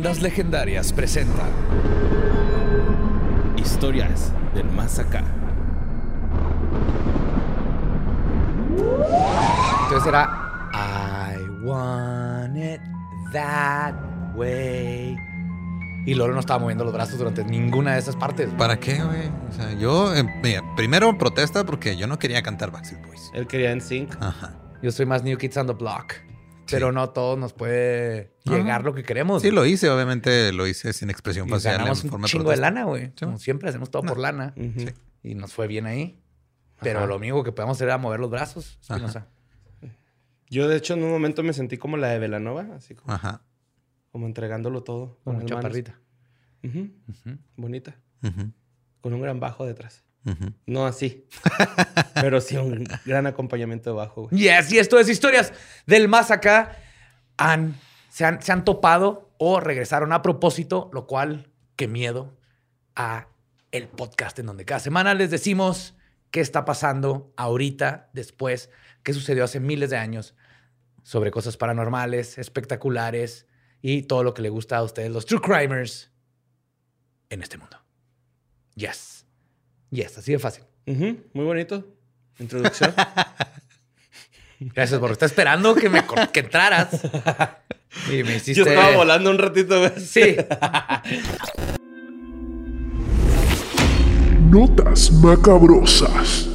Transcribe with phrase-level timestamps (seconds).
[0.00, 1.42] Leyendas Legendarias presenta
[3.58, 5.22] Historias del Más Acá.
[9.82, 12.80] Entonces era I want it
[13.34, 13.94] that
[14.34, 15.18] way.
[16.06, 18.48] Y Loro no estaba moviendo los brazos durante ninguna de esas partes.
[18.56, 19.28] ¿Para qué, güey?
[19.50, 23.30] O sea, yo, eh, mira, primero protesta porque yo no quería cantar Backstreet Boys.
[23.34, 24.16] Él quería en sync.
[24.18, 24.54] Ajá.
[24.82, 26.14] Yo soy más New Kids on the Block.
[26.70, 29.42] Pero no todos nos puede llegar lo que queremos.
[29.42, 31.78] Sí, lo hice, obviamente lo hice sin expresión Y facial.
[31.78, 33.06] ganamos en un forma chingo de lana, güey.
[33.16, 33.24] Sí.
[33.24, 34.54] Como siempre hacemos todo por lana.
[35.22, 36.20] Y nos fue bien ahí.
[36.80, 38.78] Pero lo único que podemos hacer era mover los brazos.
[40.48, 43.42] Yo, de hecho, en un momento me sentí como la de Velanova, así como, Ajá.
[44.10, 45.18] como entregándolo todo.
[45.22, 45.48] con manos.
[45.48, 46.00] chaparrita.
[47.56, 47.96] Bonita.
[49.00, 50.04] Con un gran bajo detrás.
[50.66, 51.26] No así.
[52.14, 54.42] pero sí un gran acompañamiento de bajo, güey.
[54.42, 55.52] Yes, y esto es historias
[55.86, 56.76] del más acá.
[57.36, 57.74] Han,
[58.10, 62.36] se, han, se han topado o regresaron a propósito, lo cual, qué miedo,
[62.94, 63.28] a
[63.72, 65.94] el podcast en donde cada semana les decimos
[66.30, 68.70] qué está pasando ahorita, después,
[69.02, 70.34] qué sucedió hace miles de años,
[71.02, 73.46] sobre cosas paranormales, espectaculares
[73.80, 76.10] y todo lo que le gusta a ustedes, los true crimers,
[77.30, 77.78] en este mundo.
[78.74, 79.19] Yes.
[79.90, 80.64] Yes, así de fácil.
[80.86, 81.84] Muy bonito.
[82.38, 82.94] Introducción.
[84.60, 87.00] Gracias, por Está esperando que me que entraras.
[88.08, 88.54] Y me hiciste.
[88.54, 89.88] Yo estaba volando un ratito.
[89.98, 90.36] Sí.
[94.50, 96.46] Notas macabrosas.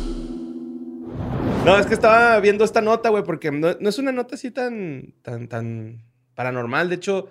[1.66, 4.52] No, es que estaba viendo esta nota, güey, porque no, no es una nota así
[4.52, 6.03] tan, tan, tan
[6.35, 6.90] paranormal.
[6.90, 7.29] De hecho,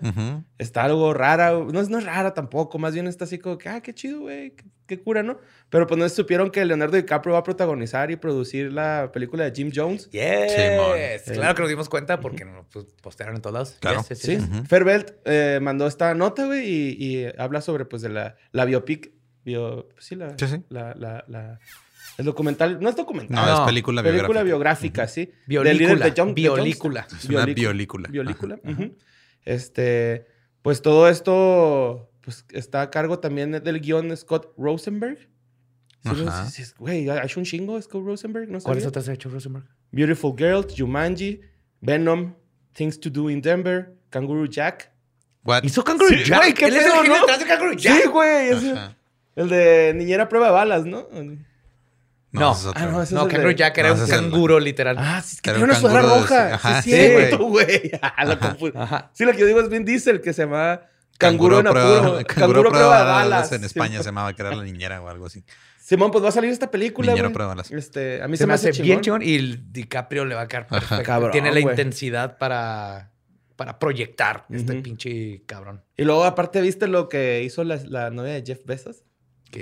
[0.59, 1.53] está algo rara.
[1.53, 2.79] No es, no es rara tampoco.
[2.79, 4.51] Más bien está así como que, ah, qué chido, güey.
[4.57, 5.39] Qué, qué cura, ¿no?
[5.71, 9.53] Pero pues no supieron que Leonardo DiCaprio va a protagonizar y producir la película de
[9.55, 10.11] Jim Jones.
[10.11, 10.53] Yes.
[10.53, 10.97] Simón.
[11.35, 13.77] Claro que nos dimos cuenta porque nos pues, postearon en todos lados.
[13.81, 14.01] Claro.
[14.09, 14.49] Yes, yes, Sí.
[15.25, 19.13] eh, mandó esta nota, güey, y, y habla sobre, pues, de la, la biopic.
[19.45, 20.63] Bio, pues, sí, la, Sí, sí.
[20.71, 21.59] La, la, la-
[22.19, 22.79] el documental.
[22.81, 23.35] No es documental.
[23.37, 25.05] No, No, es película, película biográfica.
[25.05, 25.33] biográfica, sí.
[25.47, 26.05] Del líder Biolícula.
[26.07, 27.01] de John- de Biolícula.
[27.03, 27.19] Johnston.
[27.19, 28.09] Es una Biolícula.
[28.09, 28.09] biolícula.
[28.11, 28.59] Biolícula.
[28.65, 28.97] ujú.
[29.45, 30.27] Este,
[30.63, 35.29] pues todo esto, pues está a cargo también del guion Scott Rosenberg.
[36.03, 36.11] Sí,
[36.51, 39.65] sí, sí, Güey, ha hecho un chingo Scott Rosenberg, ¿no ¿Cuáles otras ha hecho Rosenberg?
[39.91, 41.41] Beautiful Girl, Jumanji,
[41.81, 42.35] Venom,
[42.75, 44.93] Things to Do in Denver, Kangaroo Jack.
[45.45, 45.63] What?
[45.65, 46.39] Hizo Kangaroo Sí, Jack.
[46.41, 47.15] güey, qué Él es el pedo, ¿no?
[47.21, 48.03] detrás de Kangaroo Jack.
[48.03, 48.51] Sí, güey.
[49.37, 51.09] El de Niñera Prueba de Balas, ¿no?
[52.41, 52.51] No.
[52.53, 52.73] otro.
[52.75, 54.97] Ah, no, ese No, es el Kangaroo de- Jack era No, un el- canguro, literal.
[54.99, 56.55] Ah, sí, es que Era tiene un una sudadera canguro de- roja.
[56.55, 57.27] Ajá, sí, sí, es güey.
[57.27, 57.91] cierto, güey.
[58.77, 59.11] Ah.
[59.13, 60.81] Sí, la que yo digo es Vin Diesel, que se llama
[61.19, 62.19] Canguro, en prueba- apuro.
[62.27, 63.53] Canguro prueba de balas.
[63.53, 65.45] En España se llamaba, que era la niñera o algo así.
[65.81, 67.71] Simón, pues va a salir esta película, Niñero prueba balas.
[67.71, 69.21] Este, a mí Se me hace bien chingón.
[69.23, 71.05] y el DiCaprio le va a quedar perfecto.
[71.05, 73.11] Cabrón, Tiene la intensidad para,
[73.55, 75.83] para proyectar este pinche cabrón.
[75.97, 79.03] Y luego, aparte, ¿viste lo que hizo la, la novia de Jeff Bezos?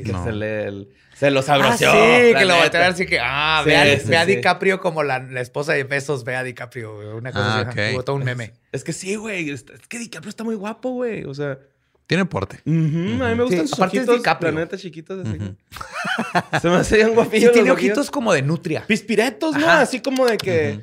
[0.03, 0.25] Que No.
[0.25, 1.91] se, le, el- se lo Ah, sabroció.
[1.92, 4.16] sí, la que lo va a tener así que, ah, Sí, ve, a, sí, ve
[4.16, 4.36] a sí.
[4.36, 7.78] DiCaprio como la, la esposa de Besos, ve a DiCaprio, una cosa Ah, así.
[7.78, 7.94] ok.
[7.94, 8.53] Hubo todo un meme.
[8.72, 9.50] Es que sí, güey.
[9.50, 11.25] Es es que DiCaprio está muy guapo, güey.
[11.25, 11.58] O sea,
[12.06, 12.56] Tiene porte.
[12.56, 14.53] a mí me gustan Sí, sus aparte es ojitos, DiCaprio.
[14.53, 15.38] la neta, chiquitos así.
[16.60, 18.84] Se me hacían Sí, guapillos tiene los ojitos como de nutria.
[18.86, 19.66] Pispiretos, ¿no?
[19.66, 19.80] Ajá.
[19.82, 20.80] Así como de que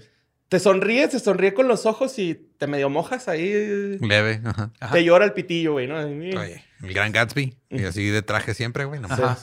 [0.48, 3.98] te sonríes, te sonríe con los ojos y te medio mojas ahí.
[4.02, 4.42] Leve.
[4.46, 4.72] Ajá.
[4.80, 4.94] Ajá.
[4.94, 5.98] Te llora el pitillo, güey, ¿no?
[6.00, 7.58] Oye, el gran Gatsby.
[7.70, 9.00] Y así de traje siempre, güey.
[9.00, 9.08] No.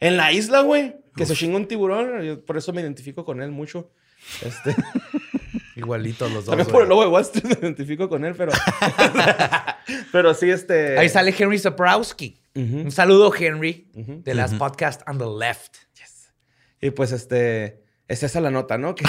[0.00, 2.22] En la isla, güey, que se chingó un tiburón.
[2.22, 3.92] yo por eso me identifico con él mucho.
[4.44, 4.74] Este,
[5.76, 6.56] Igualitos los dos.
[6.56, 8.50] también por el logo de Wall Street me identifico con él, pero.
[10.12, 10.98] pero sí, este.
[10.98, 12.42] Ahí sale Henry Zabrowski.
[12.54, 14.22] Un saludo, Henry, Ujú.
[14.24, 15.76] de las podcast on the left.
[16.80, 17.84] Y pues, este.
[18.08, 18.94] Es esa la nota, ¿no?
[18.96, 19.04] Que.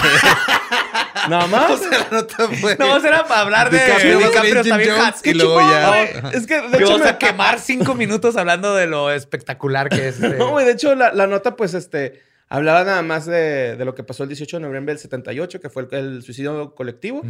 [1.28, 1.80] Nada más.
[1.90, 2.76] la nota fue.
[2.78, 6.34] No, era para hablar de DiCaprio, DiCaprio, está bien Jones, y Qué luego ya- güey.
[6.34, 10.08] Es que, de hecho, vamos me- a quemar cinco minutos hablando de lo espectacular que
[10.08, 10.20] es.
[10.20, 13.84] este- No, güey, de hecho, la, la nota, pues, este, hablaba nada más de, de
[13.84, 17.22] lo que pasó el 18 de noviembre del 78, que fue el, el suicidio colectivo.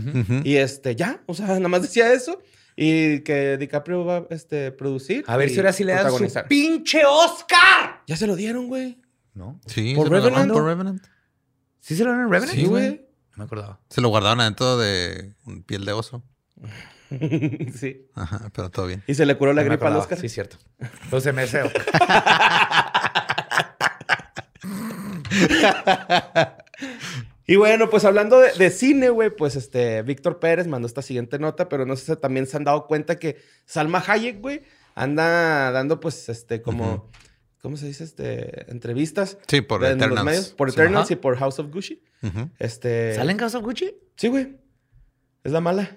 [0.44, 2.40] Y este, ya, o sea, nada más decía eso.
[2.76, 5.22] Y que DiCaprio va a este, producir.
[5.28, 8.02] A ver si ahora sí le dan su pinche Oscar.
[8.08, 8.98] Ya se lo dieron, güey.
[9.32, 9.60] ¿No?
[9.66, 10.52] Sí, ¿Por Revenant?
[10.52, 11.02] por Revenant.
[11.78, 12.58] ¿Sí se lo dieron en Revenant?
[12.58, 13.03] Sí, güey.
[13.36, 13.80] No me acordaba.
[13.90, 16.22] Se lo guardaron adentro de un piel de oso.
[17.74, 18.06] sí.
[18.14, 19.02] Ajá, pero todo bien.
[19.06, 19.96] Y se le curó la No gripa al.
[19.96, 20.18] Oscar.
[20.18, 20.56] Sí, cierto.
[21.04, 21.70] Entonces me deseo.
[27.46, 31.38] Y bueno, pues hablando de, de cine, güey, pues este, Víctor Pérez mandó esta siguiente
[31.38, 34.62] nota, pero no sé si también se han dado cuenta que Salma Hayek, güey,
[34.94, 37.10] anda dando, pues, este, como,
[37.60, 38.04] ¿cómo se dice?
[38.04, 39.36] Este, entrevistas.
[39.46, 40.24] Sí, por Eternals.
[40.24, 42.02] medios, por Eternals y por House of Gucci.
[42.58, 43.14] Este.
[43.14, 43.94] ¿Sale en House of Gucci?
[44.16, 44.56] Sí, güey.
[45.42, 45.90] Es la mala.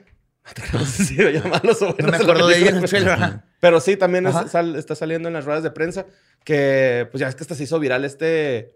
[0.73, 2.83] No sé si lo llaman malos o No buenos me acuerdo de ella en película.
[2.83, 3.09] el trailer.
[3.13, 3.45] ajá.
[3.59, 4.47] Pero sí, también es- Ajá.
[4.47, 6.05] sal- está saliendo en las ruedas de prensa
[6.45, 8.75] que, pues ya es que hasta se hizo viral este,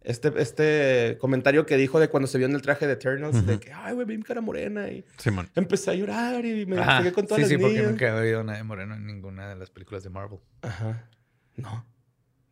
[0.00, 3.60] este, este comentario que dijo de cuando se vio en el traje de Eternals, de
[3.60, 5.48] que, ay, güey, vi mi cara morena y Simón.
[5.54, 7.12] empecé a llorar y me Ajá.
[7.12, 7.90] con todas Sí, las sí, porque niñas.
[7.92, 10.40] nunca oído nada de Moreno en ninguna de las películas de Marvel.
[10.62, 11.08] Ajá.
[11.56, 11.86] No.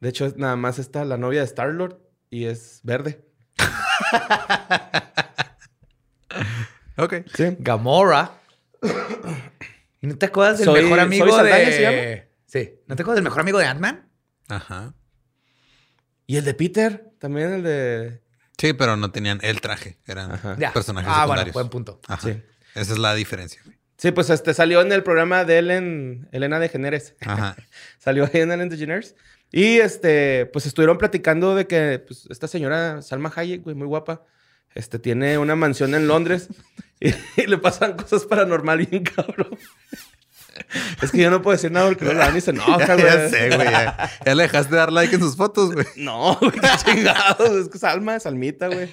[0.01, 1.99] De hecho, es- nada más está la novia de Star-Lord
[2.31, 3.21] y es verde.
[6.97, 7.15] Ok.
[7.35, 7.57] Sí.
[7.59, 8.33] Gamora.
[10.01, 11.73] ¿Y no te acuerdas del Soy- mejor ¿Soy amigo de...
[11.73, 12.25] se llama?
[12.47, 12.75] Sí.
[12.87, 14.09] ¿No te acuerdas del mejor amigo de Ant-Man?
[14.49, 14.95] Ajá.
[16.27, 18.23] Y el de Peter, también el de...
[18.59, 19.99] Sí, pero no tenían el traje.
[20.07, 20.57] Eran Ajá.
[20.59, 20.73] Ya.
[20.73, 21.55] personajes Ah, bueno, secundarios.
[21.55, 22.01] buen punto.
[22.07, 22.29] Ajá.
[22.29, 22.43] Sí.
[22.75, 23.63] Esa es la diferencia.
[23.97, 27.15] Sí, pues este salió en el programa de Ellen, Elena de Generes.
[27.21, 27.57] Ajá.
[27.99, 29.15] Salió ahí en Ellen DeGeneres.
[29.53, 34.23] Y este, pues estuvieron platicando de que pues, esta señora Salma Hayek, güey, muy guapa,
[34.75, 36.49] este, tiene una mansión en Londres
[37.01, 39.59] y, y le pasan cosas paranormal bien cabrón.
[41.03, 43.07] Es que yo no puedo decir nada porque no la dan y se enoja, güey.
[43.07, 43.71] ya sé, güey.
[43.71, 45.87] Ya, Ya le dejaste de dar like en sus fotos, güey.
[45.97, 47.51] No, güey, qué chingados.
[47.51, 48.89] Es que Salma, Salmita, güey.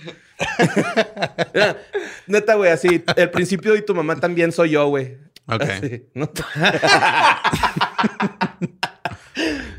[2.28, 5.18] Neta, güey, así, el principio y tu mamá también soy yo, güey.
[5.48, 5.62] Ok.
[5.62, 6.30] Así, ¿no?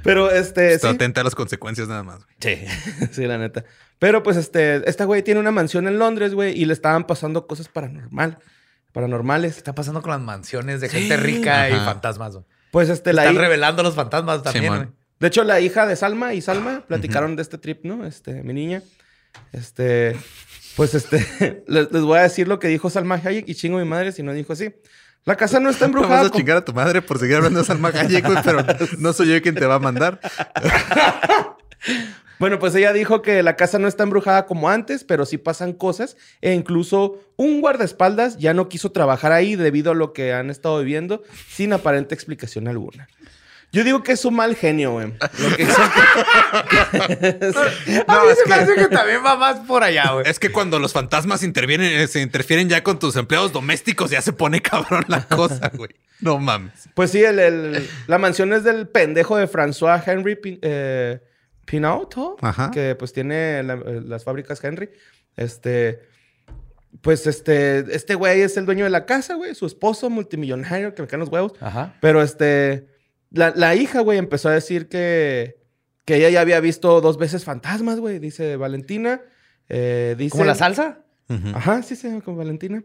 [0.02, 0.74] Pero este.
[0.74, 0.96] Estoy sí.
[0.96, 2.36] atenta a las consecuencias nada más, güey.
[2.40, 3.64] Sí, sí, la neta.
[3.98, 7.46] Pero pues este, esta güey tiene una mansión en Londres, güey, y le estaban pasando
[7.46, 8.38] cosas paranormal,
[8.92, 9.54] paranormales.
[9.54, 12.34] ¿Qué está pasando con las mansiones de gente rica y fantasmas?
[12.34, 12.44] güey?
[12.70, 14.88] Pues este, la Están revelando los fantasmas también, güey.
[15.18, 18.06] de hecho, la hija de Salma y Salma platicaron de este trip, ¿no?
[18.06, 18.82] Este, mi niña.
[19.52, 20.16] Este,
[20.76, 23.84] pues este, les, les voy a decir lo que dijo Salma Hayek y chingo mi
[23.84, 24.72] madre si no dijo así.
[25.28, 26.26] La casa no está Vamos embrujada.
[26.26, 28.64] a con- chingar a tu madre por seguir hablando de Salma Hayek, güey, pero
[28.98, 30.18] no soy yo quien te va a mandar.
[32.40, 35.72] Bueno, pues ella dijo que la casa no está embrujada como antes, pero sí pasan
[35.72, 36.16] cosas.
[36.40, 40.78] E incluso un guardaespaldas ya no quiso trabajar ahí debido a lo que han estado
[40.78, 43.08] viviendo sin aparente explicación alguna.
[43.70, 45.12] Yo digo que es un mal genio, güey.
[45.38, 45.82] Lo que hizo-
[48.06, 50.28] a mí se me hace que también va más por allá, güey.
[50.28, 54.22] Es que cuando los fantasmas intervienen, eh, se interfieren ya con tus empleados domésticos, ya
[54.22, 55.90] se pone cabrón la cosa, güey.
[56.20, 56.88] No mames.
[56.94, 61.20] Pues sí, el- el- la mansión es del pendejo de François Henry Pin- eh,
[61.64, 62.36] Pinault, ¿no?
[62.40, 62.70] Ajá.
[62.70, 64.90] que pues tiene la- eh, las fábricas Henry.
[65.36, 66.00] Este,
[67.02, 71.02] pues este, este güey es el dueño de la casa, güey, su esposo multimillonario que
[71.02, 71.52] me caen los huevos.
[71.60, 71.94] Ajá.
[72.00, 72.88] Pero este,
[73.30, 75.56] la, la hija, güey, empezó a decir que,
[76.04, 79.20] que ella ya había visto dos veces fantasmas, güey, dice Valentina.
[79.68, 81.00] Eh, dice, ¿Como la salsa?
[81.54, 82.82] Ajá, sí, sí, como Valentina.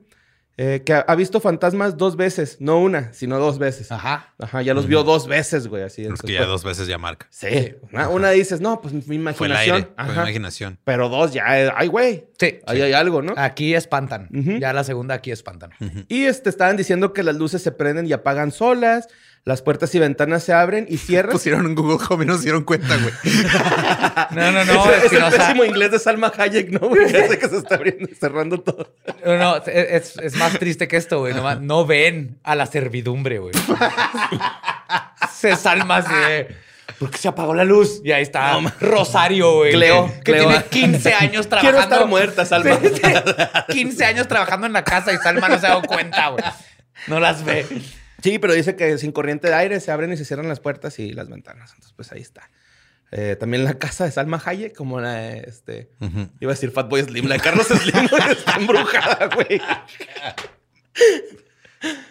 [0.55, 3.91] Eh, que ha, ha visto fantasmas dos veces, no una, sino dos veces.
[3.91, 4.35] Ajá.
[4.37, 6.01] Ajá, ya los vio dos veces, güey, así.
[6.01, 7.25] Es entonces, que ya pues, dos veces ya marca.
[7.31, 7.73] Sí.
[7.91, 9.75] Una, una dices, no, pues mi Fue el imaginación.
[9.75, 10.77] aire, fue imaginación.
[10.83, 12.27] Pero dos ya, eh, ay, güey.
[12.37, 12.59] Sí.
[12.67, 13.33] Ahí hay algo, ¿no?
[13.35, 14.29] Aquí espantan.
[14.59, 15.71] Ya la segunda aquí espantan.
[16.07, 19.07] Y este, estaban diciendo que las luces se prenden y apagan solas,
[19.45, 21.33] las puertas y ventanas se abren y cierran.
[21.33, 23.13] Pusieron en Google Home y no se dieron cuenta, güey.
[24.31, 24.91] No, no, no.
[24.91, 26.87] es, es el pésimo inglés de Salma Hayek, ¿no?
[26.87, 27.11] güey?
[27.11, 28.95] Ya sé que se está abriendo y cerrando todo.
[29.25, 31.33] No, no, es, es más triste que esto, güey.
[31.33, 33.53] Nomás No ven a la servidumbre, güey.
[35.35, 36.55] Se salma así de...
[36.99, 38.01] ¿Por qué se apagó la luz?
[38.03, 39.71] Y ahí está Rosario, güey.
[39.73, 40.47] Cleo, que, que Cleo.
[40.47, 41.95] tiene 15 años Quiero trabajando.
[41.95, 42.77] estar muerta, Salma.
[42.79, 43.01] Sí, sí.
[43.73, 46.43] 15 años trabajando en la casa y Salma no se ha dado cuenta, güey.
[47.07, 47.65] No las ve.
[48.23, 50.97] Sí, pero dice que sin corriente de aire se abren y se cierran las puertas
[50.97, 51.71] y las ventanas.
[51.71, 52.49] Entonces, pues ahí está.
[53.11, 55.89] Eh, también la casa de Salma Hayek, como la de, este...
[56.39, 57.27] Iba a decir Fatboy Slim.
[57.27, 59.61] La de Carlos Slim güey, está embrujada, güey.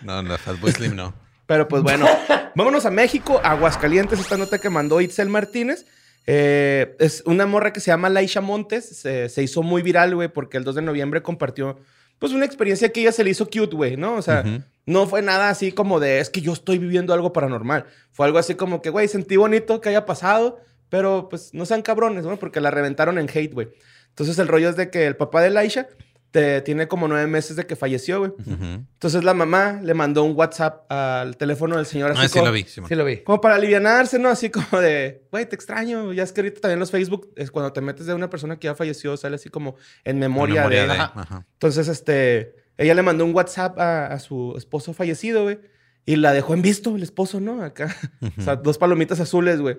[0.03, 1.15] No, no, Fatboy Slim no.
[1.47, 2.07] Pero pues bueno,
[2.55, 5.87] vámonos a México, Aguascalientes, esta nota que mandó Itzel Martínez.
[6.27, 9.01] Eh, es una morra que se llama Laisha Montes.
[9.01, 11.81] Se, se hizo muy viral, güey, porque el 2 de noviembre compartió,
[12.19, 14.17] pues, una experiencia que ella se le hizo cute, güey, ¿no?
[14.17, 14.45] O sea.
[14.87, 17.87] No fue nada así como de, es que yo estoy viviendo algo paranormal.
[18.11, 21.83] Fue algo así como que, güey, sentí bonito que haya pasado, pero pues no sean
[21.83, 22.37] cabrones, ¿no?
[22.39, 23.69] Porque la reventaron en hate, güey.
[24.09, 25.87] Entonces el rollo es de que el papá de Laisha
[26.33, 28.33] te- tiene como nueve meses de que falleció, güey.
[28.47, 32.11] Entonces la mamá le mandó un WhatsApp al teléfono del señor.
[32.13, 32.65] así Ah, sí como- lo vi.
[32.65, 33.19] Sí lo vi.
[33.23, 34.29] Como para alivianarse, ¿no?
[34.31, 36.13] Así como de, güey, te extraño.
[36.13, 38.67] Ya es que ahorita también los Facebook, es cuando te metes de una persona que
[38.67, 40.89] ya falleció, sale así como en memoria, Memoria de...
[40.89, 41.13] de- Ajá.
[41.17, 41.47] ajá.
[41.55, 45.59] Entonces, este, ella le mandó un WhatsApp a, a su esposo fallecido, güey.
[46.05, 47.63] Y la dejó en visto, el esposo, ¿no?
[47.63, 47.95] Acá.
[48.39, 49.79] O sea, dos palomitas azules, güey.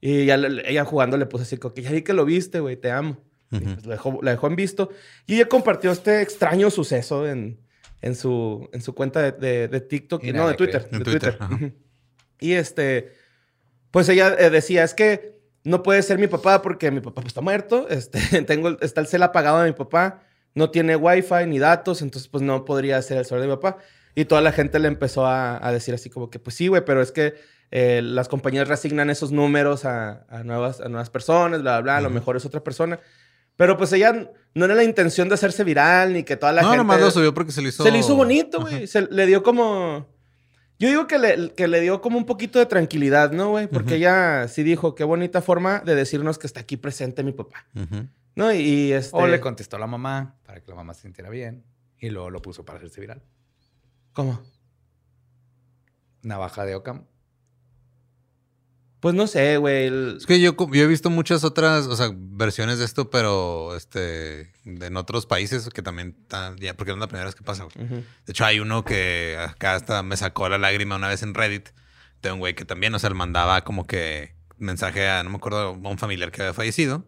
[0.00, 2.76] Y ya le- ella jugando le puso así, que ya vi que lo viste, güey,
[2.76, 3.18] te amo.
[3.50, 4.90] Y pues la, dejó, la dejó en visto.
[5.26, 7.58] Y ella compartió este extraño suceso en,
[8.02, 10.22] en, su, en su cuenta de, de- de TikTok.
[10.24, 10.88] Y no, de Twitter.
[10.90, 11.74] de Twitter, Twitter.
[12.38, 13.12] Y este,
[13.90, 17.28] pues ella eh, decía, es que no puede ser mi papá porque mi papá pues,
[17.28, 17.88] está muerto.
[17.88, 20.22] Este, tengo, está el cel apagado de mi papá.
[20.56, 23.78] No tiene wifi ni datos, entonces pues no podría ser el celular de mi papá.
[24.16, 26.84] Y toda la gente le empezó a, a decir así como que, pues sí, güey,
[26.84, 27.34] pero es que
[27.70, 31.96] eh, las compañías reasignan esos números a, a nuevas, a nuevas personas, bla, bla, bla.
[31.98, 32.98] A lo mejor es otra persona.
[33.56, 36.68] Pero pues ella no era la intención de hacerse viral ni que toda la no,
[36.68, 36.78] gente...
[36.78, 37.82] nomás lo subió porque se le hizo.
[37.82, 38.86] Se le hizo bonito, güey.
[38.86, 40.06] Se le dio como.
[40.78, 43.66] Yo digo que le, que le dio como un poquito de tranquilidad, ¿no, güey?
[43.66, 43.96] Porque Ujú.
[43.96, 47.64] ella sí dijo, qué bonita forma de decirnos que está aquí presente mi papá.
[47.74, 48.06] Ujú.
[48.36, 48.52] ¿No?
[48.52, 49.10] Y, y, este.
[49.16, 51.64] O le contestó a la mamá para que la mamá se sintiera bien.
[51.98, 53.22] Y luego lo puso para hacerse viral.
[54.12, 54.40] ¿Cómo?
[56.22, 57.06] Navaja de Ocam.
[59.00, 59.86] Pues no sé, güey.
[59.86, 64.52] el- Es que yo, he visto muchas otras, o sea, versiones de esto, pero este,
[64.64, 67.64] en otros países que también, está- ya, porque no es la primera vez que pasa.
[67.64, 67.88] güey.
[67.88, 71.68] De hecho, hay uno que acá hasta me sacó la lágrima una vez en Reddit
[72.22, 75.36] de un güey que también, o sea, le mandaba como que mensaje a, no me
[75.36, 77.04] acuerdo, a un familiar que había fallecido.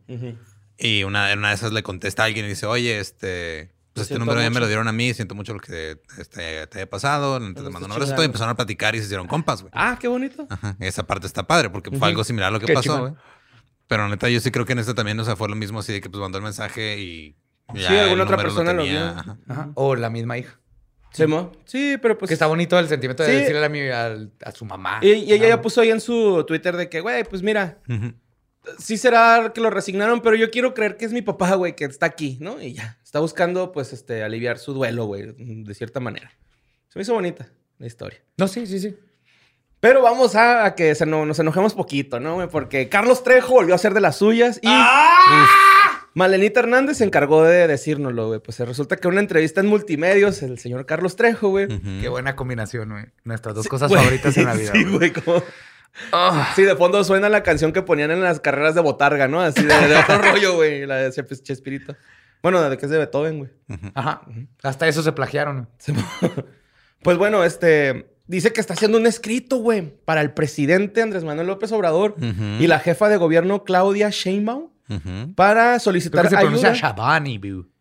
[0.79, 4.07] Y una, en una de esas le contesta a alguien y dice, oye, este, pues
[4.07, 6.89] este número ya me lo dieron a mí, siento mucho lo que este, te haya
[6.89, 7.37] pasado.
[7.39, 9.73] Está mando un abrazo y empezaron a platicar y se hicieron compas, güey.
[9.75, 10.47] Ah, qué bonito.
[10.49, 12.07] Ajá, esa parte está padre porque fue Ujú.
[12.07, 13.13] algo similar a lo que Qué pasó, güey.
[13.89, 15.93] Pero neta, yo sí creo que en este también, o sea, fue lo mismo así
[15.95, 17.37] de que pues mandó el mensaje y.
[17.75, 19.13] Sí, alguna otra persona lo tenía.
[19.25, 19.39] vio.
[19.49, 19.71] Ajá.
[19.75, 20.59] O la misma hija.
[21.11, 21.53] Sí, mo?
[21.65, 22.29] Sí, pero pues.
[22.29, 23.35] que está bonito el sentimiento de Sí.
[23.41, 25.01] decirle a, mi, a su mamá.
[25.03, 28.13] Y, y ella ya puso ahí en su Twitter de que, güey, pues mira, Ujú.
[28.79, 31.85] Sí será que lo resignaron, pero yo quiero creer que es mi papá, güey, que
[31.85, 32.61] está aquí, ¿no?
[32.61, 32.99] Y ya.
[33.05, 36.31] Está buscando, pues, este, aliviar su duelo, güey, de cierta manera.
[36.89, 37.49] Se me hizo bonita
[37.79, 38.21] la historia.
[38.37, 38.97] No, sí, sí, sí.
[39.81, 42.49] Pero vamos a, a que se no- nos enojemos poquito, ¿no, güey?
[42.49, 44.69] Porque Carlos Trejo volvió a hacer de las suyas y...
[46.15, 48.41] Malenita Hernández se encargó de decírnoslo, güey.
[48.41, 51.69] Pues resulta que en una entrevista en multimedios, el señor Carlos Trejo, güey.
[52.01, 53.05] Qué buena combinación, güey.
[53.25, 54.73] Nuestras dos cosas Güey, favoritas en la vida.
[54.73, 54.97] Sí, güey.
[54.97, 55.43] güey, como...
[56.55, 59.41] Sí, de fondo suena la canción que ponían en las carreras de botarga, ¿no?
[59.41, 60.87] Así de, de otro rollo, güey.
[60.87, 61.97] La de Chesp- Chespirito.
[62.43, 63.51] Bueno, de que es de Beethoven, güey.
[63.95, 64.23] Ajá.
[64.63, 65.69] Hasta eso se plagiaron.
[67.03, 68.11] Pues bueno, este...
[68.27, 72.17] Dice que está haciendo un escrito, güey, para el presidente Andrés Manuel López Obrador
[72.59, 74.69] y la jefa de gobierno Claudia Sheinbaum
[75.35, 76.89] para Creo solicitar que se pronuncia ayuda.
[76.91, 77.39] Shabani,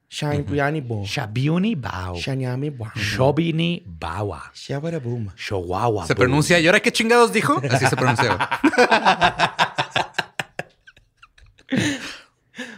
[0.09, 0.55] bu.
[0.55, 0.87] Sheinbaum.
[0.87, 1.03] Bo.
[1.05, 2.15] Shabiuni Bao.
[2.15, 2.91] Shanyami Bau.
[2.95, 4.51] Shobini Bawa.
[4.53, 5.29] Shabarabum.
[5.35, 6.05] Showawa.
[6.07, 7.61] Se pronuncia, ¿y ahora qué chingados dijo?
[7.69, 8.37] Así se pronuncia.
[8.37, 8.47] güey.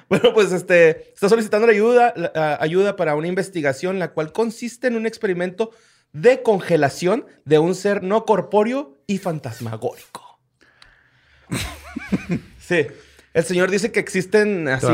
[0.10, 4.88] Bueno, pues este está solicitando la ayuda, la- ayuda para una investigación, la cual consiste
[4.88, 5.70] en un experimento
[6.12, 10.40] de congelación de un ser no corpóreo y fantasmagórico.
[12.60, 12.88] sí.
[13.34, 14.86] El señor dice que existen así.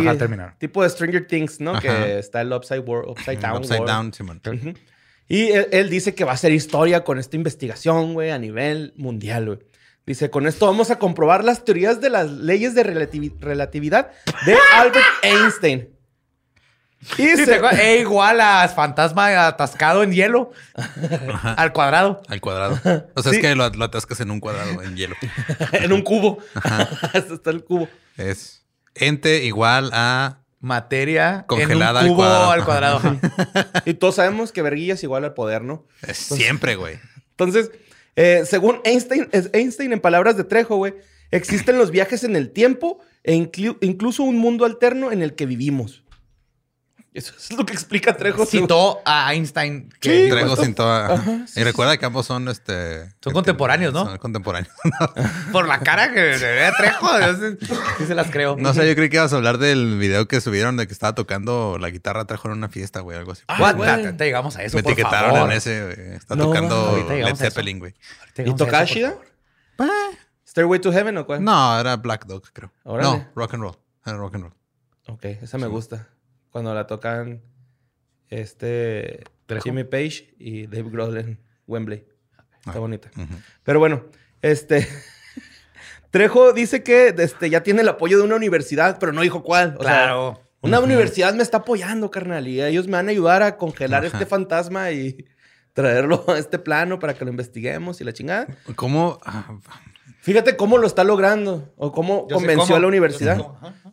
[0.57, 1.71] Tipo de Stranger Things, ¿no?
[1.71, 1.81] Ajá.
[1.81, 3.57] Que está el Upside, World, upside Down.
[3.57, 3.91] Upside World.
[3.91, 4.41] down, Simón.
[4.45, 4.73] Ujú.
[5.27, 8.93] Y él, él dice que va a hacer historia con esta investigación, güey, a nivel
[8.97, 9.59] mundial, güey.
[10.05, 14.11] Dice, con esto vamos a comprobar las teorías de las leyes de relativi- relatividad
[14.45, 15.89] de Albert Einstein.
[17.17, 17.59] Y se-?
[17.81, 20.51] E igual a fantasma atascado en hielo.
[21.43, 22.21] Al cuadrado.
[22.27, 22.79] Al cuadrado.
[23.15, 23.37] O sea, Sí.
[23.37, 25.15] es que lo, lo atascas en un cuadrado, en hielo.
[25.71, 26.39] en un cubo.
[27.13, 27.87] está el cubo.
[28.17, 28.63] Es
[28.95, 30.39] ente igual a.
[30.61, 32.51] Materia Congelada al en un cubo cuadrado.
[32.51, 33.01] al cuadrado.
[33.85, 35.85] Y todos sabemos que verguilla es igual al poder, ¿no?
[36.11, 36.95] siempre, güey.
[37.31, 37.69] Entonces,
[38.15, 40.95] eh, según Einstein, Einstein, en palabras de Trejo, güey,
[41.29, 45.45] existen los viajes en el tiempo e inclu- incluso un mundo alterno en el que
[45.45, 46.03] vivimos.
[47.15, 48.45] Eso es lo que explica Trejo.
[48.45, 49.89] Citó a Einstein.
[50.01, 50.31] que Sí.
[50.77, 53.09] Ajá, sí, y recuerda que ambos son este.
[53.23, 54.03] Son contemporáneos, ¿no?
[54.05, 54.73] Son contemporáneos.
[55.53, 57.07] Por la cara que se ve a Trejo.
[57.97, 58.57] sí- se las creo.
[58.59, 61.15] No sé, yo creí que ibas a hablar del video que subieron de que estaba
[61.15, 63.43] tocando la guitarra trajo en una fiesta, güey, algo así.
[63.47, 63.75] Ah, What?
[63.77, 64.03] güey.
[64.03, 65.51] Te- te llegamos a eso, Me por etiquetaron favor.
[65.51, 66.15] en ese, güey.
[66.17, 67.35] Está No, tocando Led.
[67.37, 67.93] Zeppelin, güey.
[67.93, 69.15] ¿Y llegamos a eso, toca por Shida?
[69.77, 69.95] favor.
[70.47, 71.43] ¿Stairway to Heaven o cuál?
[71.43, 72.71] No, era Black Dog, creo.
[72.83, 73.09] Órale.
[73.09, 73.77] No, rock and roll.
[74.05, 74.53] Era rock and roll.
[75.07, 76.07] Ok, esa me gusta.
[76.55, 77.41] Cuando la tocan
[78.29, 79.63] este Trejo.
[79.65, 82.05] Jimmy Page y Dave Grohl en Wembley.
[82.65, 83.11] Está Ah, bonita.
[83.63, 84.05] Pero bueno,
[84.41, 84.87] este
[86.11, 89.75] Trejo dice que este, ya tiene el apoyo de una universidad, pero no dijo cuál.
[89.77, 90.41] O sea, Claro.
[90.61, 94.15] Una universidad me está apoyando, carnal, y ellos me van a ayudar a congelar Ajá.
[94.15, 95.25] este fantasma y
[95.73, 98.47] traerlo a este plano para que lo investiguemos y la chingada.
[98.77, 99.19] ¿Cómo?
[100.21, 102.77] Fíjate cómo lo está logrando o cómo Yo convenció cómo.
[102.77, 103.45] a la universidad.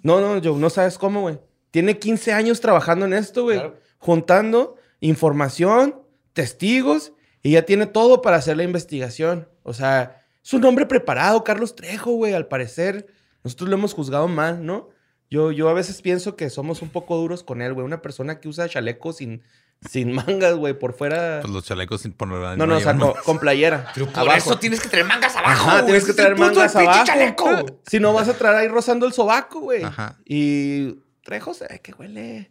[0.05, 1.41] No, no, yo no sabes cómo, güey.
[1.73, 3.59] Tiene 15 años trabajando en esto, güey.
[3.59, 3.77] Claro.
[3.99, 5.97] Juntando información,
[6.33, 7.13] testigos,
[7.43, 9.49] y ya tiene todo para hacer la investigación.
[9.65, 13.07] O sea, es un hombre preparado, Carlos Trejo, güey, al parecer.
[13.43, 14.91] Nosotros lo hemos juzgado mal, ¿no?
[15.31, 17.85] Yo, yo a veces pienso que somos un poco duros con él, güey.
[17.87, 19.43] Una persona que usa chaleco sin,
[19.91, 21.41] sin mangas, güey, por fuera.
[21.41, 23.91] pues los chalecos sin poner no, no, o sea, llevan- con, playera.
[23.95, 24.37] Pero por abajo.
[24.51, 25.51] eso tienes que traer mangas abajo.
[25.53, 25.85] Ajá, güey.
[25.87, 27.05] tienes que traer mangas abajo.
[27.07, 27.81] chaleco.
[27.87, 29.83] Si no, vas a traer ahí rozando el sobaco, güey.
[29.83, 30.19] Ajá.
[30.27, 32.51] Y Trejo se ve que huele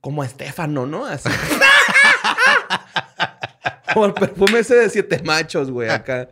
[0.00, 1.06] como a Estefano, ¿no?
[1.06, 1.28] Así.
[3.94, 6.28] como el perfume ese de siete machos, güey, acá.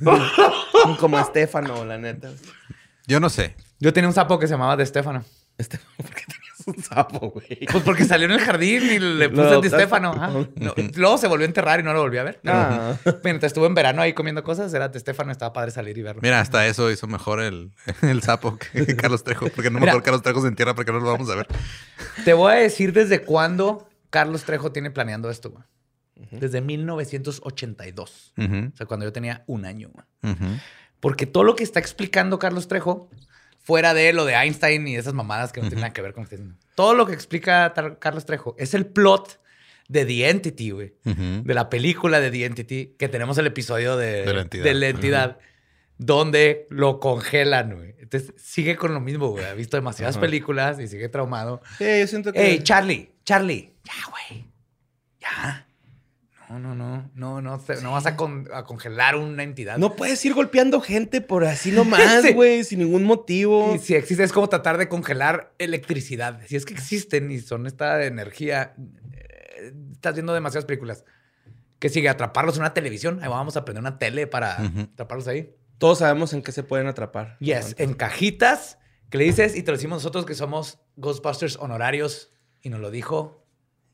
[1.00, 2.30] como a Estefano, la neta.
[3.06, 3.56] Yo no sé.
[3.78, 5.24] Yo tenía un sapo que se llamaba De Stefano.
[5.58, 7.66] Estefano, ¿por qué tenías un sapo, güey?
[7.70, 9.26] Pues porque salió en el jardín y le.
[9.68, 10.12] Stefano.
[10.12, 10.30] ajá.
[10.56, 12.40] No, luego se volvió a enterrar y no lo volví a ver.
[12.46, 12.96] Ah.
[13.24, 16.20] mientras estuve en verano ahí comiendo cosas, era De Stefano, estaba padre salir y verlo.
[16.22, 19.48] Mira, hasta eso hizo mejor el, el sapo que Carlos Trejo.
[19.48, 21.46] Porque no mejor Carlos Trejo se entierra porque no lo vamos a ver.
[22.24, 25.64] Te voy a decir desde cuándo Carlos Trejo tiene planeando esto, güey.
[26.30, 28.32] Desde 1982.
[28.36, 30.32] Ujú, O sea, cuando yo tenía un año, güey.
[30.34, 30.58] ujú.
[31.00, 33.10] Porque todo lo que está explicando Carlos Trejo,
[33.62, 36.24] fuera de lo de Einstein y esas mamadas que no tienen nada que ver con
[36.24, 39.40] lo que está diciendo, todo lo que explica Carlos Trejo es el plot
[39.88, 40.94] de The Entity, güey.
[41.04, 44.64] De la película de The Entity, que tenemos el episodio de, De la entidad.
[44.64, 45.38] de la entidad,
[45.98, 47.94] donde lo congelan, güey.
[47.98, 49.44] Entonces sigue con lo mismo, güey.
[49.44, 51.60] Ha visto demasiadas películas y sigue traumado.
[51.78, 52.40] Sí, yo siento que.
[52.44, 54.44] Ey, Charlie, Charlie, ya, güey.
[55.20, 55.66] Ya.
[56.52, 59.78] No, no, no, no, no, te- no vas a, con- a congelar una entidad.
[59.78, 62.32] no puedes ir golpeando gente por así nomás, Sí.
[62.34, 63.74] güey, sin ningún motivo.
[63.74, 66.40] Y si existe, es como tratar de congelar electricidad.
[66.46, 68.74] Si es que existen y son esta energía,
[69.12, 71.04] eh, estás viendo demasiadas películas.
[71.78, 73.18] Que sigue atraparlos en una televisión.
[73.22, 74.80] Ahí vamos a prender una tele para Ujú.
[74.92, 75.54] atraparlos ahí.
[75.78, 77.36] Todos sabemos en qué se pueden atrapar.
[77.40, 78.78] Yes, en cajitas
[79.10, 82.30] que le dices y te lo decimos nosotros que somos Ghostbusters honorarios.
[82.62, 83.44] Y nos lo dijo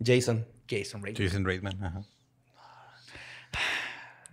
[0.04, 0.46] Jason.
[0.68, 1.26] Jason Reitman.
[1.28, 1.82] Jason Reitman.
[1.82, 2.02] Ajá.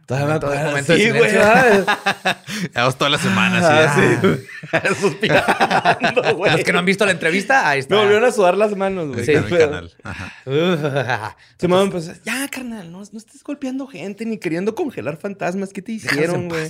[0.06, 0.70] Todavía me Momento de- acuerdo.
[0.72, 1.30] momento de Sí, güey.
[1.32, 1.86] silencio.
[2.24, 2.38] ah,
[2.74, 4.02] Llevamos toda la semana Ah, así.
[4.02, 4.96] sí, güey.
[5.02, 6.52] Suspirando, güey.
[6.52, 7.96] Los que no han visto la entrevista, ahí está.
[7.96, 9.26] Me volvieron a sudar las manos, güey.
[9.26, 9.92] Sí, canal.
[10.04, 11.36] Ajá.
[11.60, 15.74] Sí, mamá, pues, ya, carnal, no, no estés golpeando gente ni queriendo congelar fantasmas.
[15.74, 16.70] ¿Qué te hicieron, güey?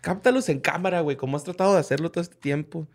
[0.00, 2.88] Cáptalos en cámara, güey, como has tratado de hacerlo todo este tiempo.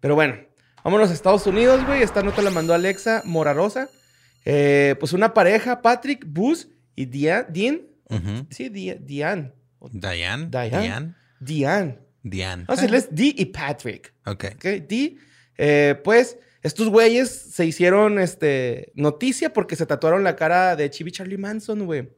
[0.00, 0.36] Pero bueno,
[0.82, 2.02] vámonos a Estados Unidos, güey.
[2.02, 3.88] Esta nota la mandó Alexa Morarosa.
[4.44, 7.46] Eh, pues una pareja, Patrick, Bus y Dia-
[8.50, 9.52] Sí, Dia- Diane.
[9.90, 10.46] Diane.
[10.50, 10.70] Diane.
[10.70, 11.14] Diane.
[11.40, 11.98] Diane.
[12.22, 12.64] Diane.
[12.66, 14.12] Vamos a decirles Dee y Patrick.
[14.26, 14.44] Ok.
[14.56, 14.64] ¿Ok?
[14.88, 15.16] Dee,
[15.58, 21.12] eh, pues estos güeyes se hicieron este, noticia porque se tatuaron la cara de Chibi
[21.12, 22.08] Charlie Manson, güey.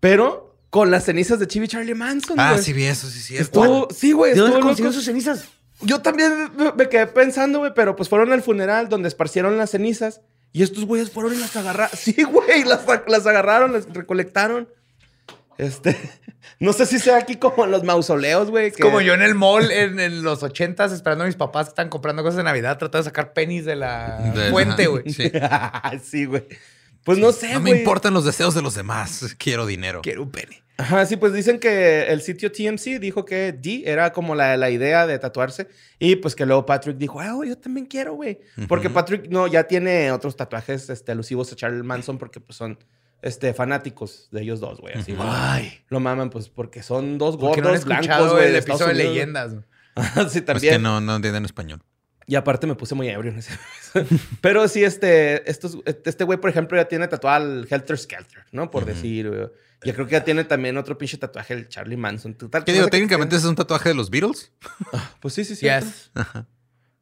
[0.00, 3.36] Pero con las cenizas de Chibi Charlie Manson, Ah, sí vi eso, sí, sí.
[3.36, 5.48] Estuvo, sí, güey, ¿De dónde consiguió sus cenizas?
[5.82, 9.70] Yo también me- me quedé pensando, güey, pero pues fueron al funeral donde esparcieron las
[9.70, 10.20] cenizas
[10.52, 11.96] y estos güeyes fueron y las agarraron.
[11.98, 14.68] Sí, güey, las, las agarraron, las recolectaron.
[15.58, 15.96] Este,
[16.60, 18.72] no sé si sea aquí como en los mausoleos, güey.
[18.72, 21.70] Que- como yo en el mall en, en los ochentas esperando a mis papás que
[21.70, 25.10] están comprando cosas de Navidad tratando de sacar pennies de la De- fuente, güey.
[25.10, 25.30] Sí.
[26.02, 26.44] sí, güey.
[27.04, 29.36] Pues no sé, No me importan los deseos de los demás.
[29.38, 30.00] Quiero dinero.
[30.02, 30.56] Quiero un penny.
[30.78, 34.68] Ajá, sí, pues dicen que el sitio TMC dijo que D era como la, la
[34.70, 35.68] idea de tatuarse.
[36.00, 38.40] Y pues que luego Patrick dijo, ah, yo también quiero, güey.
[38.68, 42.76] Porque Patrick no, ya tiene otros tatuajes este, alusivos a Charles Manson porque pues son
[43.22, 44.94] este, fanáticos de ellos dos, güey.
[44.94, 45.14] Así.
[45.18, 45.80] Ay.
[45.88, 48.48] Lo maman, pues porque son dos Porque no gordos blancos, güey.
[48.48, 49.52] el episodio de leyendas.
[50.28, 50.74] sí, Es también.
[50.74, 51.82] que no, no entienden español.
[52.28, 53.56] Y aparte me puse muy ebrio en ese
[54.40, 58.70] Pero sí, este, estos, este güey, por ejemplo, ya tiene tatuado al Helter Skelter, ¿no?
[58.70, 59.48] Por decir, güey.
[59.84, 62.34] Ya creo que ya tiene también otro pinche tatuaje, el Charlie Manson.
[62.34, 62.88] Total, ¿Qué digo?
[62.88, 64.50] Técnicamente es un tatuaje de los Beatles.
[65.20, 65.66] Pues sí, sí, sí.
[65.66, 66.10] Yes.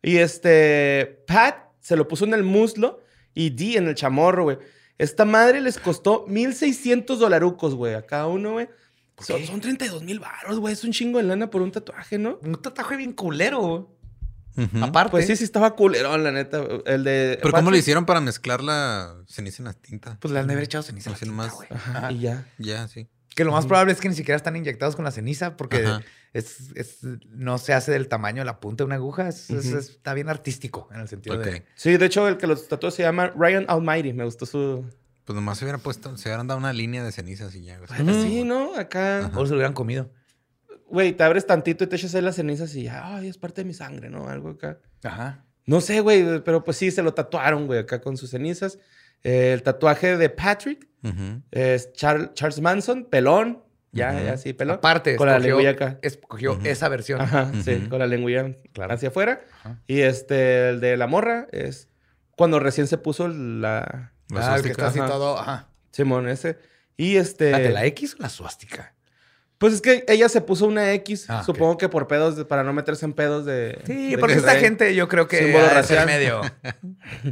[0.02, 3.00] Y este, Pat se lo puso en el muslo
[3.32, 4.58] y Dee en el chamorro, güey.
[4.98, 8.68] Esta madre les costó 1,600 dolarucos, güey, a cada uno, güey.
[9.18, 10.72] Son, son 32 mil baros, güey.
[10.74, 12.38] Es un chingo de lana por un tatuaje, ¿no?
[12.42, 13.60] Un tatuaje bien culero.
[14.56, 14.68] güey.
[14.82, 15.10] Aparte.
[15.10, 16.64] Pues sí, sí estaba culerón, la neta.
[16.86, 17.38] El de...
[17.42, 20.16] Pero ¿cómo le hicieron para mezclar la ceniza en la tinta?
[20.20, 21.10] Pues le han de haber echado ceniza.
[21.10, 21.68] a la tinta, güey.
[21.70, 22.12] Ajá, Ajá.
[22.12, 22.46] y ya.
[22.58, 23.08] Ya, sí.
[23.34, 26.02] Que lo más probable es que ni siquiera están inyectados con la ceniza porque Ajá.
[26.32, 26.98] es, es-
[27.30, 29.28] no se hace del tamaño de la punta de una aguja.
[29.28, 29.78] Es- es- Ujú.
[29.78, 31.44] está bien artístico en el sentido Ok.
[31.44, 31.66] de...
[31.74, 34.12] Sí, de hecho, el que los tatuó se llama Ryan Almighty.
[34.12, 34.84] Me gustó su...
[35.24, 37.78] Pues nomás se hubieran puesto, se hubieran dado una línea de cenizas y ya.
[37.78, 37.88] güey.
[38.22, 38.76] Sí, ¿no?
[38.76, 39.30] Acá...
[39.34, 40.10] O se lo hubieran comido.
[40.86, 43.62] Güey, te abres tantito y te echas ahí las cenizas y ya, ay, es parte
[43.62, 44.28] de mi sangre, ¿no?
[44.28, 44.78] Algo acá.
[45.02, 45.44] Ajá.
[45.66, 48.78] No sé, güey, pero pues sí, se lo tatuaron, güey, acá con sus cenizas.
[49.24, 50.86] Eh, el tatuaje de Patrick
[51.50, 53.62] es Char- Charles Manson, pelón.
[53.92, 54.76] Ya, ya, sí, pelón.
[54.76, 55.98] Aparte, Con la lengüilla acá.
[56.02, 57.20] escogió esa versión.
[57.20, 58.92] Ajá, sí, con la lengüilla Claro.
[58.94, 59.42] hacia afuera.
[59.86, 61.88] Y este, el de la morra es
[62.36, 64.12] cuando recién se puso la...
[64.30, 64.70] La Ah, el que suástica.
[64.72, 65.08] está así Ajá.
[65.08, 65.38] todo.
[65.38, 65.68] Ajá.
[65.92, 66.58] Simón, ese.
[66.96, 67.50] Y este...
[67.52, 68.94] ¿La de la X o la suástica?
[69.58, 72.64] Pues es que ella se puso una X, Ah, supongo que por pedos, de- para
[72.64, 73.78] no meterse en pedos de...
[73.86, 76.06] Sí, de porque que esta gente yo creo que símbolo racial.
[76.06, 76.40] medio.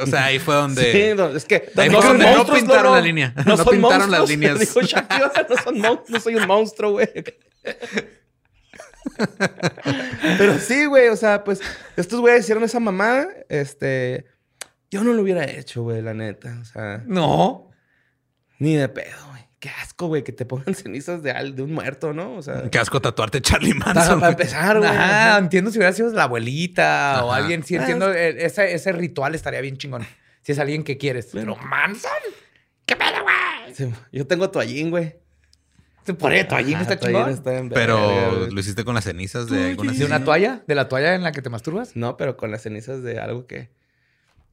[0.00, 0.92] O sea, ahí fue donde.
[0.92, 3.34] Sí, no, es que Ahí no fue donde no pintaron la línea.
[3.46, 4.58] No pintaron las líneas.
[4.58, 7.08] Dijo Shakira, no son monstruos, no soy un monstruo, güey.
[10.38, 11.60] Pero sí, güey, o sea, pues
[11.96, 14.26] estos güeyes hicieron esa mamada, este,
[14.90, 17.70] yo no lo hubiera hecho, güey, la neta, o sea, No.
[18.58, 19.31] ni de pedo.
[19.62, 22.34] Qué asco, güey, que te pongan cenizas de, al- de un muerto, ¿no?
[22.34, 24.18] O sea, Qué asco tatuarte Charlie Manson.
[24.18, 24.90] para empezar, güey.
[24.90, 27.62] Ajá, entiendo si hubiera sido la abuelita o alguien.
[27.62, 28.12] Sí, Ah, entiendo.
[28.12, 30.04] eh, Ese, ese ritual estaría bien chingón.
[30.42, 31.28] Si es alguien que quieres.
[31.32, 32.10] Pero Manson.
[32.86, 33.72] ¿Qué pedo, güey?
[33.74, 35.14] Sí, yo tengo toallín, güey.
[36.74, 37.30] Ajá, está toallín chingón.
[37.30, 40.64] está en verga, Pero lo hiciste con las cenizas de alguna ¿De una toalla?
[40.66, 41.94] ¿De la toalla en la que te masturbas?
[41.94, 43.70] No, pero con las cenizas de algo que...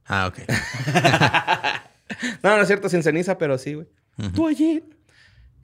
[0.06, 0.38] Ah, ok.
[2.42, 3.86] No, no es cierto, sin ceniza, pero sí, güey.
[4.34, 4.82] Tú allí.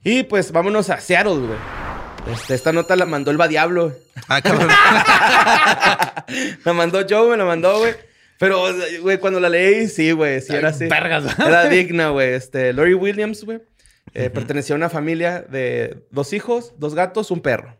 [0.07, 1.57] Y pues vámonos a Seattle, güey.
[2.31, 3.89] Este, esta nota la mandó el va Diablo.
[3.89, 3.95] güey.
[4.29, 4.69] Ah, cabrón.
[6.65, 7.93] La mandó Joe, me la mandó, güey.
[8.39, 8.65] Pero,
[9.01, 10.87] güey, cuando la leí, sí, güey, sí era así.
[10.87, 11.37] vergas.
[11.39, 12.33] Era digna, güey.
[12.33, 13.59] Este, Lori Williams, güey,
[14.13, 17.77] eh, pertenecía a una familia de dos hijos, dos gatos, un perro.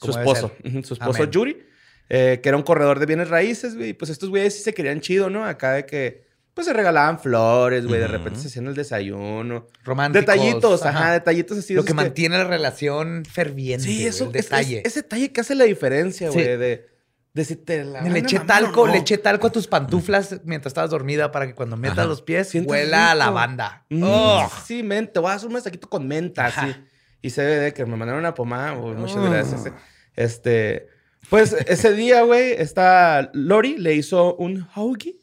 [0.00, 0.52] Su esposo.
[0.82, 1.30] Su esposo, Amén.
[1.30, 1.66] Yuri,
[2.10, 3.90] eh, que era un corredor de bienes raíces, güey.
[3.90, 5.44] Y pues estos güeyes sí se querían chido, ¿no?
[5.46, 6.25] Acá de que,
[6.56, 8.00] pues se regalaban flores, güey.
[8.00, 9.66] De repente se hacían el desayuno.
[9.84, 10.26] Románticos.
[10.26, 11.74] Detallitos, ajá, detallitos así.
[11.74, 13.84] Lo que mantiene la relación ferviente.
[13.84, 14.78] Sí, güey, eso, el detalle.
[14.78, 16.34] es- ese detalle que hace la diferencia, Sí.
[16.34, 16.56] güey.
[16.56, 16.86] De,
[17.34, 18.92] de si te la Le eché talco, no.
[18.94, 22.06] le eché talco a tus pantuflas mientras estabas dormida para que cuando metas Ajá.
[22.08, 23.84] los pies huela a lavanda.
[23.90, 24.04] Mm.
[24.64, 26.62] Sí, men, te voy a hacer un mensajito con menta, Ajá.
[26.62, 26.74] así.
[27.20, 28.94] Y se ve de que me mandaron una pomada, güey.
[28.94, 29.30] Muchas Oh.
[29.30, 29.66] gracias.
[29.66, 29.72] eh.
[30.14, 30.88] Este,
[31.28, 35.16] pues ese día, güey, esta Lori le hizo un hoagie.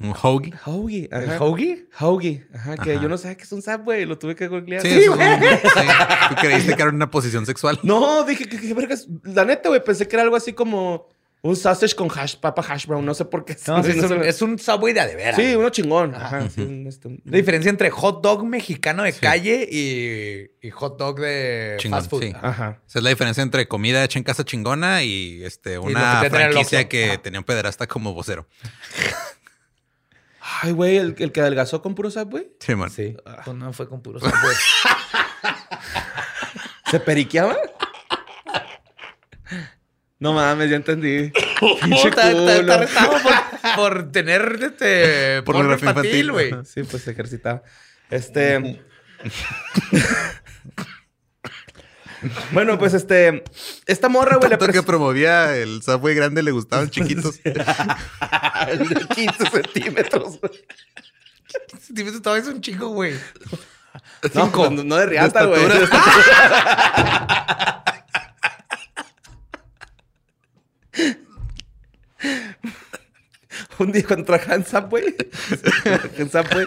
[0.00, 0.54] Un hoagie.
[0.64, 1.44] Hoagie, ¿El ajá.
[1.44, 1.86] hoagie?
[2.00, 3.02] Hoagie, ajá, que Ajá.
[3.02, 4.06] yo no sabía que es un güey.
[4.06, 4.80] Lo tuve que googlear.
[4.82, 5.24] Sí, un- sí.
[6.30, 7.78] Tú creíste que era una posición sexual.
[7.82, 9.06] No, dije que, que vergas.
[9.24, 11.06] La neta, güey, pensé que era algo así como
[11.42, 13.04] un sausage con hash, papa hash brown.
[13.04, 13.56] No sé por qué.
[13.66, 15.36] No, sí, no es, un, es un Subway de a de veras.
[15.36, 16.14] Sí, uno chingón.
[16.14, 16.38] Ajá.
[16.38, 16.48] Ajá.
[16.50, 20.98] sí, un- este, un- La diferencia entre hot dog mexicano de calle y, y hot
[20.98, 22.22] dog de Chingón, fast food.
[22.22, 22.32] sí.
[22.40, 22.80] Ajá.
[22.88, 26.88] Esa es la diferencia entre comida hecha en casa chingona y este una el franquicia
[26.88, 28.46] que tenía un pederasta como vocero.
[30.62, 32.50] Ay, güey, el, el que adelgazó con puro güey.
[32.58, 32.90] Sí, man.
[32.90, 33.16] Sí.
[33.44, 34.34] Pues no fue con puro Subway.
[36.90, 37.56] ¿Se periqueaba?
[40.18, 41.32] No mames, ya entendí.
[42.04, 46.52] Está, retado por, por tener este porno Pornografía infantil, güey.
[46.64, 47.62] Sí, pues se ejercitaba.
[48.10, 48.82] Este.
[52.52, 53.44] bueno, pues este.
[53.86, 57.40] Esta morra, güey, Tanto que pres- promovía el Subway grande le gustaban chiquitos.
[57.44, 57.54] El
[58.88, 60.52] de 15 centímetros, güey.
[61.88, 63.14] Dime, Estaba es un chico, güey.
[64.34, 65.62] No, pues, no, de riata, güey.
[73.78, 75.16] Un día cuando trabajaba en Subway,
[76.18, 76.66] en Subway,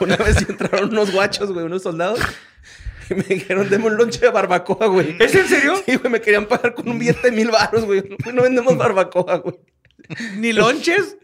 [0.00, 2.20] una vez entraron unos guachos, güey, unos soldados,
[3.14, 5.16] me dijeron, deme un lonche de barbacoa, güey.
[5.18, 5.74] ¿Es en serio?
[5.84, 8.04] Sí, güey, me querían pagar con un billete de mil baros, güey.
[8.32, 9.58] No vendemos barbacoa, güey.
[10.36, 11.16] ¿Ni lonches?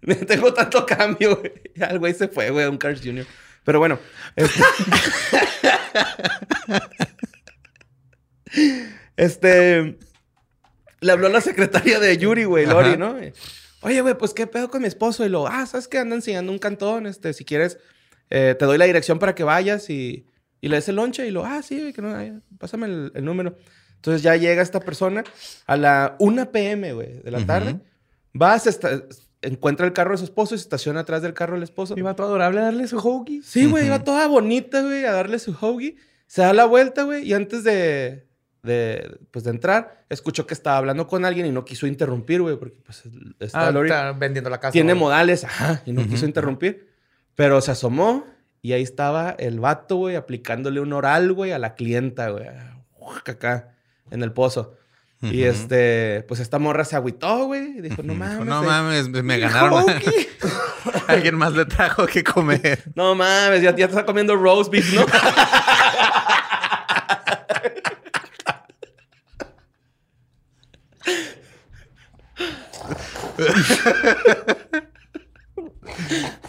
[0.26, 1.52] Tengo tanto cambio, güey.
[1.74, 3.26] Ya el güey se fue, güey, a un Cars Jr.
[3.64, 3.98] Pero bueno.
[4.36, 4.62] Este,
[9.16, 9.98] este
[11.00, 12.96] le habló a la secretaria de Yuri, güey, Lori, Ajá.
[12.96, 13.16] ¿no?
[13.82, 15.24] Oye, güey, pues qué pedo con mi esposo.
[15.24, 15.98] Y lo, ah, ¿sabes qué?
[15.98, 17.06] Anda enseñando un cantón.
[17.06, 17.78] Este, si quieres,
[18.30, 20.26] eh, te doy la dirección para que vayas y,
[20.60, 21.26] y le des el lonche.
[21.26, 23.56] Y lo, ah, sí, que no, ay, pásame el, el número.
[23.96, 25.24] Entonces ya llega esta persona
[25.66, 27.46] a la 1 p.m., güey, de la Ujú.
[27.46, 27.80] tarde.
[28.40, 29.02] Va, se esta-
[29.42, 31.94] encuentra el carro de su esposo y se estaciona atrás del carro del esposo.
[31.96, 33.40] Iba todo adorable a darle su hoagie.
[33.42, 33.86] Sí, güey, Ujú.
[33.94, 35.96] iba toda bonita, güey, a darle su hoagie.
[36.26, 38.26] Se da la vuelta, güey, y antes de,
[38.62, 42.56] de, pues, de entrar, escuchó que estaba hablando con alguien y no quiso interrumpir, güey,
[42.56, 43.02] porque, pues,
[43.40, 44.72] esta Ah, Lori está vendiendo la casa.
[44.72, 45.00] tiene güey.
[45.04, 46.88] modales, ajá, y no quiso interrumpir.
[47.34, 48.26] Pero se asomó
[48.68, 52.44] y ahí estaba el vato, güey, aplicándole un oral, güey, a la clienta, güey,
[53.24, 53.70] acá,
[54.10, 54.74] en el pozo.
[55.22, 58.44] Y este, pues esta morra se agüitó, güey, y dijo, no mames.
[58.44, 59.72] No mames, me ganaron.
[59.72, 60.28] hoagie".
[61.08, 62.82] Alguien más le trajo que comer.
[62.94, 65.06] No mames, ya, ya te está comiendo roast beef, ¿no?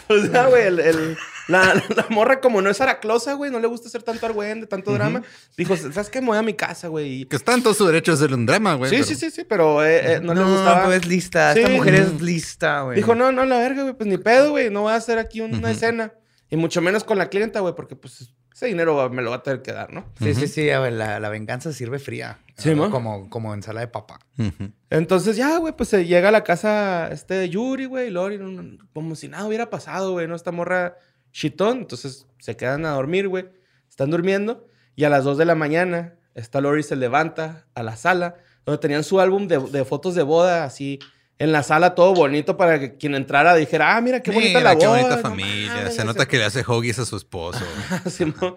[0.08, 1.18] O sea, güey, el- el-
[1.50, 4.92] la, la morra, como no es araclosa, güey, no le gusta hacer tanto argüende, tanto
[4.92, 5.22] drama.
[5.56, 6.20] Dijo, ¿sabes qué?
[6.20, 7.24] Me voy a mi casa, güey.
[7.26, 8.90] Que está en todo su derecho de hacer un drama, güey.
[8.90, 10.84] Sí, pero- sí, sí, sí, pero eh, eh, no, le No, gustaba.
[10.86, 11.52] pues es lista.
[11.54, 11.60] Sí.
[11.60, 12.96] Esta mujer es lista, güey.
[12.96, 15.40] Dijo, no, no, la verga, güey, pues ni pedo, güey, no voy a hacer aquí
[15.40, 16.12] una escena.
[16.48, 19.36] Y mucho menos con la clienta, güey, porque pues ese dinero va- me lo va
[19.36, 20.04] a tener que dar, ¿no?
[20.20, 20.68] Sí, sí, sí.
[20.70, 22.38] a ver, la, la venganza sirve fría.
[22.56, 22.90] Sí, ¿no?
[22.90, 24.18] Como, como ensalada de papa.
[24.36, 24.70] Ujú.
[24.90, 28.36] Entonces ya, güey, pues se llega a la casa este de Yuri, güey, y Lori,
[28.36, 30.34] no- no- como si nada hubiera pasado, güey, ¿no?
[30.34, 30.96] Esta morra
[31.32, 33.48] chitón, entonces se quedan a dormir, güey.
[33.88, 34.66] Están durmiendo
[34.96, 38.78] y a las 2 de la mañana, esta Lori se levanta a la sala donde
[38.78, 40.98] tenían su álbum de, de fotos de boda, así
[41.38, 44.74] en la sala, todo bonito para que quien entrara dijera, ah, mira qué bonita Mira,
[44.74, 44.98] la qué boda.
[44.98, 45.74] bonita no familia.
[45.74, 47.64] mames, Se nota que le hace hoggies a su esposo.
[48.10, 48.56] Simón.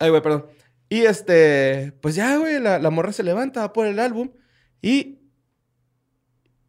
[0.00, 0.46] Ay, güey, perdón.
[0.88, 4.30] Y este, pues ya, güey, la, la morra se levanta va por el álbum
[4.82, 5.20] y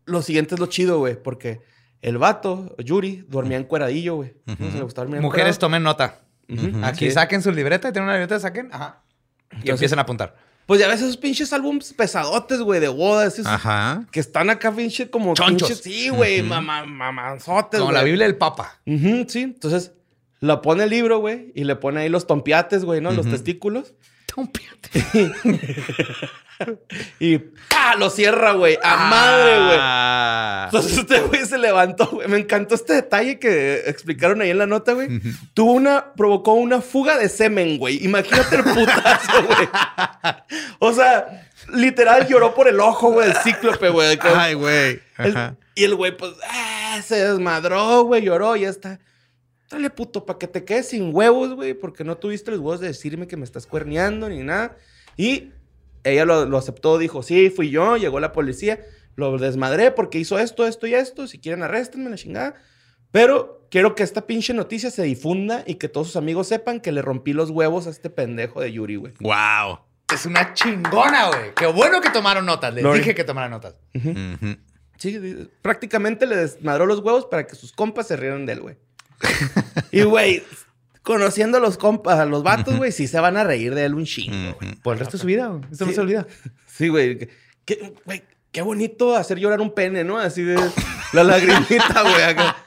[0.05, 1.61] lo siguiente es lo chido, güey, porque
[2.01, 4.33] el vato, Yuri, dormía en cueradillo, güey.
[4.45, 4.65] No Ujú.
[4.71, 6.19] se le gustaba dormir Mujeres, tomen nota.
[6.83, 7.11] Aquí Sí.
[7.11, 7.91] saquen su libreta.
[7.91, 8.39] ¿Tienen una libreta?
[8.39, 8.69] Saquen.
[8.71, 9.01] Ajá.
[9.51, 10.35] Y Entonces- empiezan a apuntar.
[10.65, 13.33] Pues ya ves esos pinches álbums pesadotes, güey, de bodas.
[13.33, 14.05] esos Ajá.
[14.11, 15.69] Que están acá, pinche, como Chonchos.
[15.69, 18.79] pinches- Sí, güey, mamá, mamanzotes, Como la Biblia del Papa.
[18.85, 19.41] Sí.
[19.41, 19.91] Entonces,
[20.39, 23.11] la pone el libro, güey, y le pone ahí los tompiates, güey, ¿no?
[23.11, 23.93] Los testículos.
[27.19, 27.95] Y ¡pa!
[27.97, 28.77] Lo cierra, güey.
[28.83, 29.77] A madre, güey.
[29.79, 30.63] Ah.
[30.65, 32.27] Entonces este güey se levantó, güey.
[32.27, 35.21] Me encantó este detalle que explicaron ahí en la nota, güey.
[35.53, 38.03] Tuvo una, provocó una fuga de semen, güey.
[38.03, 39.69] Imagínate el putazo, güey.
[40.79, 44.19] O sea, literal lloró por el ojo, güey, el cíclope, güey.
[44.21, 45.01] Ay, güey.
[45.75, 48.99] Y el güey, pues, ah, se desmadró, güey, lloró y ya está.
[49.71, 52.87] Dale, puto, para que te quedes sin huevos, güey, porque no tuviste los huevos de
[52.87, 54.77] decirme que me estás cuerneando ni nada.
[55.15, 55.51] Y
[56.03, 58.81] ella lo, lo aceptó, dijo, sí, fui yo, llegó la policía,
[59.15, 61.25] lo desmadré porque hizo esto, esto y esto.
[61.27, 62.55] Si quieren, arréstenme la chingada.
[63.11, 66.91] Pero quiero que esta pinche noticia se difunda y que todos sus amigos sepan que
[66.91, 69.13] le rompí los huevos a este pendejo de Yuri, güey.
[69.19, 69.79] Wow.
[70.13, 71.53] Es una chingona, güey.
[71.55, 72.73] Qué bueno que tomaron notas.
[72.73, 72.99] Les Lori.
[72.99, 73.75] dije que tomaran notas.
[74.97, 78.77] Sí, prácticamente le desmadró los huevos para que sus compas se rieran de él, güey.
[79.91, 80.43] y, güey,
[81.03, 83.95] conociendo a los compas, a los vatos, güey, sí se van a reír de él
[83.95, 84.75] un chingo, güey.
[84.75, 85.61] Por el resto de su vida, güey.
[85.71, 85.95] Eso no Sí.
[85.95, 86.27] se olvida.
[86.67, 87.29] Sí, güey.
[88.51, 90.17] Qué bonito hacer llorar un pene, ¿no?
[90.19, 90.57] Así de
[91.13, 92.57] la lagrimita, güey, acá.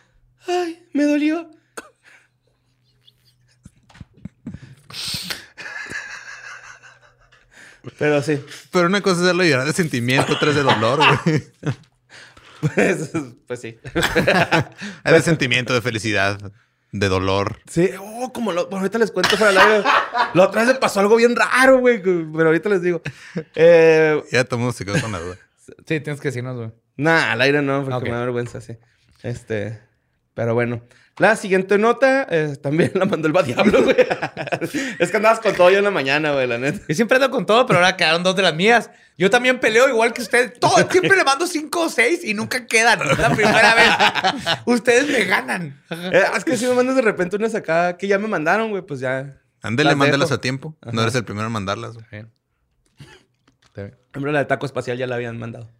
[0.46, 1.50] Ay, me dolió.
[7.98, 8.40] Pero sí,
[8.70, 11.42] Pero una cosa es hacerlo llorar de sentimiento, otra es de dolor, güey.
[12.74, 13.10] pues,
[13.46, 13.78] pues sí.
[15.04, 16.38] Hay de sentimiento, de felicidad,
[16.92, 17.58] de dolor.
[17.68, 19.84] Sí, oh, como lo, bueno, ahorita les cuento para la aire.
[20.34, 23.02] La otra vez me pasó algo bien raro, güey, pero ahorita les digo.
[23.54, 25.36] Eh, Ya todo el mundo se quedó con la duda.
[25.86, 26.72] Sí, tienes que decirnos, güey.
[26.96, 28.76] nah, al aire no, porque me da vergüenza, sí.
[29.22, 29.80] Este,
[30.34, 30.82] pero bueno.
[31.18, 33.96] La siguiente nota eh, también la mandó el va diablo, güey.
[34.98, 36.80] es que andabas con todo yo en la mañana, güey, la neta.
[36.88, 38.90] Yo siempre ando con todo, pero ahora quedaron dos de las mías.
[39.16, 40.58] Yo también peleo igual que usted.
[40.58, 43.00] Todo, siempre le mando cinco o seis y nunca quedan.
[43.08, 44.58] Es la primera vez.
[44.66, 45.80] Ustedes me ganan.
[45.90, 48.82] Eh, es que si me mandas de repente unas acá que ya me mandaron, güey,
[48.82, 49.40] pues ya.
[49.62, 50.76] Ándele, Las mándalas a tiempo.
[50.82, 50.90] Ajá.
[50.92, 51.94] No eres el primero en mandarlas.
[51.94, 52.26] güey.
[54.14, 55.70] Hombre, la de taco espacial ya la habían mandado.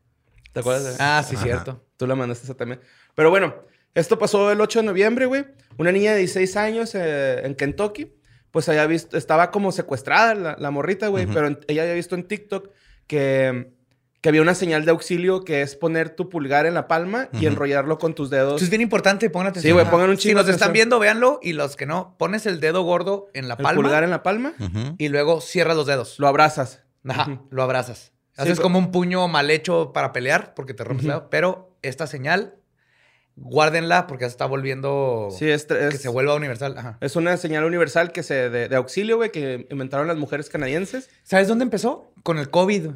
[0.53, 0.85] ¿Te acuerdas?
[0.85, 1.85] de- Ah, sí, cierto.
[1.97, 2.81] Tú la mandaste esa también.
[3.15, 3.55] Pero bueno,
[3.95, 5.47] esto pasó el 8 de noviembre, güey.
[5.79, 8.13] Una niña de 16 años eh, en Kentucky,
[8.51, 12.15] pues había visto, estaba como secuestrada la, la morrita, güey, pero en- ella había visto
[12.15, 12.69] en TikTok
[13.09, 13.73] que,
[14.21, 17.47] que había una señal de auxilio que es poner tu pulgar en la palma y
[17.47, 18.57] enrollarlo con tus dedos.
[18.57, 19.71] Eso es bien importante, pongan atención.
[19.71, 21.41] Sí, güey, pongan un Si chingo nos están viendo, véanlo.
[21.43, 24.23] Y los que no, pones el dedo gordo en la el palma pulgar en la
[24.23, 24.95] palma, Ujú.
[24.99, 26.19] y luego cierras los dedos.
[26.19, 26.83] lo abrazas.
[27.07, 28.13] Ajá, lo abrazas.
[28.37, 31.29] Haces como un puño mal hecho para pelear porque te rompes el dedo.
[31.31, 32.55] Pero esta señal,
[33.37, 35.29] guárdenla porque se está volviendo...
[35.37, 36.77] Sí, es, es, que se vuelva universal.
[36.79, 36.99] Ajá.
[37.01, 41.11] es una señal universal que se, de, de auxilio, güey, que inventaron las mujeres canadienses.
[41.25, 42.13] ¿Sabes dónde empezó?
[42.23, 42.91] Con el COVID.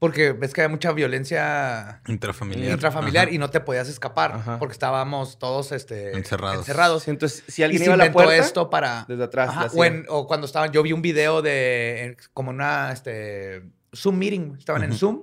[0.00, 2.70] Porque ves que hay mucha violencia Intrafamiliar.
[2.72, 3.34] intrafamiliar Ajá.
[3.34, 4.58] y no te podías escapar Ajá.
[4.60, 6.58] porque estábamos todos este, Encerrados.
[6.58, 7.02] encerrados.
[7.02, 9.04] Sí, Entonces, si y alguien se iba a la inventó puerta, esto para...
[9.08, 9.48] desde atrás.
[9.48, 13.62] Ajá, o, en- o cuando estaban, yo vi un video de en- como una este,
[13.92, 15.22] Zoom meeting, estaban en Zoom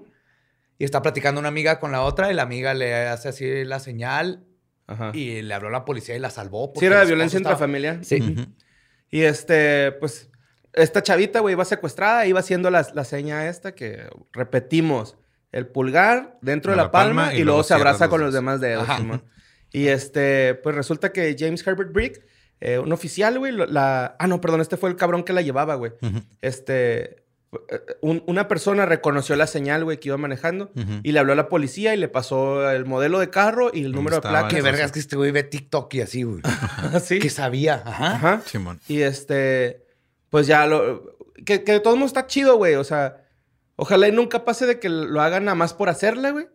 [0.77, 3.79] y está platicando una amiga con la otra y la amiga le hace así la
[3.79, 4.43] señal
[4.87, 5.11] Ajá.
[5.13, 6.71] y le habló a la policía y la salvó.
[6.77, 8.05] Sí, era esposo violencia estaba- intrafamiliar.
[8.05, 8.47] Sí.
[9.09, 10.29] Y este, pues,
[10.73, 15.17] esta chavita, güey, iba secuestrada, iba haciendo la, la seña esta que repetimos.
[15.51, 18.83] El pulgar dentro de la, palma, y, luego, se abraza los con los demás dedos.
[18.83, 18.97] Ajá.
[18.97, 19.23] Simón.
[19.71, 22.25] Y este, pues resulta que James Herbert Brick,
[22.59, 24.15] eh, un oficial, güey, la...
[24.19, 25.93] Ah, no, perdón, este fue el cabrón que la llevaba, güey.
[26.41, 27.24] Este,
[28.01, 30.71] un- una persona reconoció la señal, güey, que iba manejando
[31.03, 33.83] y le habló a la policía y le pasó el modelo de carro y el
[33.85, 34.47] ¿Dónde número de placa.
[34.47, 36.41] Qué vergas que este güey ve TikTok y así, güey.
[37.03, 37.19] Sí.
[37.19, 37.81] Que sabía.
[37.85, 38.15] Ajá.
[38.15, 38.41] Ajá.
[38.45, 38.79] Simón.
[38.87, 39.85] Y este,
[40.29, 41.15] pues ya lo.
[41.45, 42.75] Que, que de todos modos está chido, güey.
[42.75, 43.17] O sea,
[43.75, 46.47] ojalá y nunca pase de que lo hagan nada más por hacerla, güey.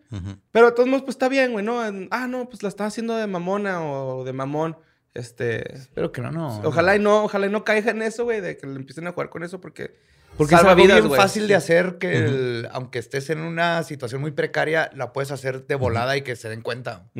[0.52, 1.80] Pero de todos modos, pues está bien, güey, ¿no?
[2.10, 4.76] Ah, no, pues la estaba haciendo de mamona o de mamón.
[5.12, 5.74] Este.
[5.76, 6.60] Espero que no, no.
[6.64, 9.12] Ojalá y no, ojalá y no caiga en eso, güey, de que le empiecen a
[9.12, 9.96] jugar con eso porque.
[10.40, 14.20] Porque es algo vidas, bien fácil de hacer que, el- aunque estés en una situación
[14.20, 17.10] muy precaria, la puedes hacer de volada y que se den cuenta.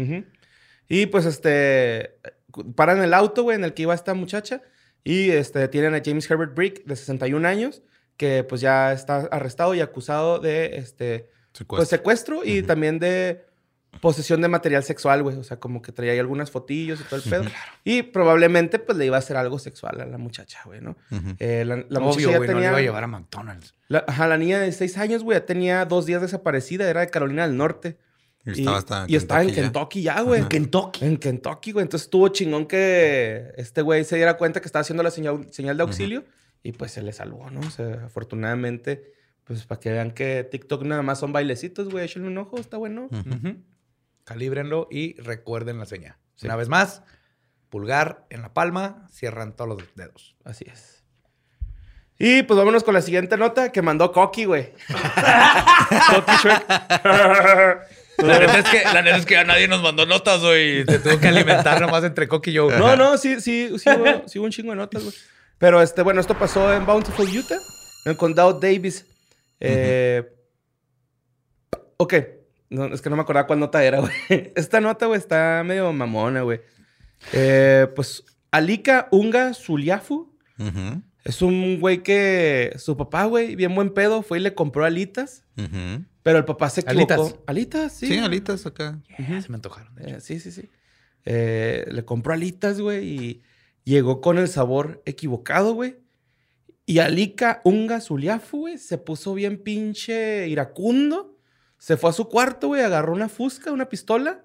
[0.88, 2.16] Y pues este.
[2.74, 4.62] Paran el auto, güey, en el que iba esta muchacha.
[5.04, 7.83] Y este, tienen a James Herbert Brick, de 61 años,
[8.16, 11.28] que pues ya está arrestado y acusado de este.
[11.66, 11.96] Pues Secuestro.
[11.98, 13.44] secuestro y también de
[14.00, 15.37] posesión de material sexual, güey.
[15.37, 17.44] O sea, como que traía ahí algunas fotillos y todo el pedo.
[17.85, 20.96] Y probablemente, pues, le iba a hacer algo sexual a la muchacha, güey, ¿no?
[21.38, 22.68] Eh, la, la muchacha Obvio, güey, no le tenía...
[22.68, 23.74] iba a llevar a McDonald's.
[23.88, 26.88] la, ajá, la niña de 6 años, güey, ya tenía dos días desaparecida.
[26.88, 27.98] Era de Carolina del Norte.
[28.46, 30.14] Y estaba hasta y estaba en Kentucky ya.
[30.14, 30.40] Kentucky ya, güey.
[30.40, 31.05] En Kentucky.
[31.05, 31.83] En Kentucky, güey.
[31.83, 35.76] Entonces estuvo chingón que este güey se diera cuenta que estaba haciendo la señal, señal
[35.76, 36.24] de auxilio
[36.62, 37.61] y pues se le salvó, ¿no?
[37.61, 39.12] O sea, afortunadamente,
[39.44, 42.05] pues para que vean que TikTok nada más son bailecitos, güey.
[42.07, 43.09] Échenle un ojo, está bueno.
[44.24, 46.16] Calíbrenlo y recuerden la señal.
[46.42, 47.02] Una vez más,
[47.68, 50.37] pulgar en la palma, cierran todos los dedos.
[50.44, 51.04] Así es.
[52.18, 54.72] Y pues vámonos con la siguiente nota que mandó Coqui, güey.
[56.11, 56.66] Coqui Shrek.
[58.18, 60.85] La neta, es que, la neta es que a nadie nos mandó notas, güey.
[60.85, 62.70] Te tuvo que alimentar nomás entre Coqui y yo.
[62.70, 65.14] No, no, sí, sí, sí, hubo, sí hubo un chingo de notas, güey.
[65.56, 67.54] Pero este, bueno, esto pasó en Bountiful, Utah,
[68.04, 69.06] en el condado Davis.
[69.59, 70.22] Eh,
[72.00, 72.14] Ok.
[72.70, 74.52] No, es que no me acordaba cuál nota era, güey.
[74.54, 76.61] Esta nota, güey, está medio mamona, güey.
[77.33, 80.33] Eh, pues Alika Unga Zuliafu
[81.24, 85.44] es un güey que su papá, güey, bien buen pedo, fue y le compró alitas.
[86.22, 87.12] Pero el papá se equivocó.
[87.12, 87.40] ¿Alitas?
[87.46, 88.06] Alitas, sí.
[88.06, 89.00] Sí, alitas acá.
[89.16, 89.92] Se me antojaron.
[90.00, 90.70] Eh, sí, sí, sí.
[91.24, 93.42] Eh, le compró alitas, güey, y
[93.85, 95.96] llegó con el sabor equivocado, güey.
[96.87, 101.38] Y Alika Unga Zuliafu, güey, se puso bien pinche iracundo.
[101.81, 104.43] Se fue a su cuarto, güey, agarró una fusca, una pistola.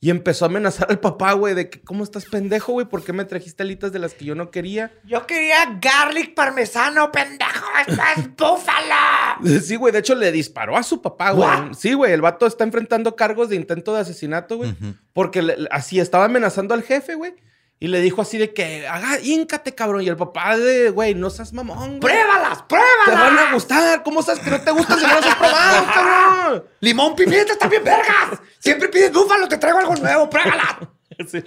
[0.00, 2.84] Y empezó a amenazar al papá, güey, de que, ¿cómo estás pendejo, güey?
[2.86, 4.92] ¿Por qué me trajiste alitas de las que yo no quería?
[5.04, 7.64] Yo quería garlic parmesano, pendejo.
[7.88, 9.60] ¡Esto es búfalo!
[9.62, 11.48] Sí, güey, de hecho le disparó a su papá, güey.
[11.48, 11.72] What?
[11.72, 14.74] Sí, güey, el vato está enfrentando cargos de intento de asesinato, güey.
[15.14, 17.34] Porque le- así estaba amenazando al jefe, güey.
[17.80, 20.02] Y le dijo así de que, haga, íncate, cabrón.
[20.02, 22.00] Y el papá de, güey, no seas mamón, güey.
[22.00, 23.48] ¡Pruébalas, Te van pruébalas!
[23.48, 24.02] a gustar.
[24.02, 26.64] ¿Cómo sabes que no te gustan si no las has probado, cabrón?
[26.80, 28.40] Limón, pimienta, está bien vergas.
[28.58, 30.76] Siempre pides búfalo, te traigo algo nuevo, pruébalas.
[31.28, 31.44] Sí.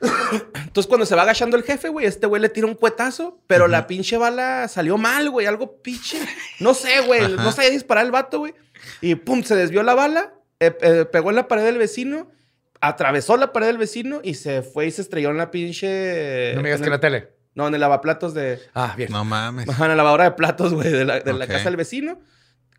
[0.00, 3.66] Entonces, cuando se va agachando el jefe, güey, este güey le tira un cuetazo, pero
[3.66, 5.46] la pinche bala salió mal, güey.
[5.46, 6.18] Algo pinche.
[6.60, 7.24] No sé, güey.
[7.24, 7.42] Ajá.
[7.42, 8.54] No sabía disparar el vato, güey.
[9.00, 12.30] Y pum, se desvió la bala, eh, eh, pegó en la pared del vecino,
[12.80, 16.52] atravesó la pared del vecino y se fue y se estrelló en la pinche.
[16.54, 17.28] No me digas en que el- la tele.
[17.54, 18.60] No, en el lavaplatos de.
[18.74, 19.10] Ah, bien.
[19.10, 19.68] No mames.
[19.68, 21.50] Ajá, en la lavadora de platos, güey, de, la, de la Ok.
[21.50, 22.20] casa del vecino.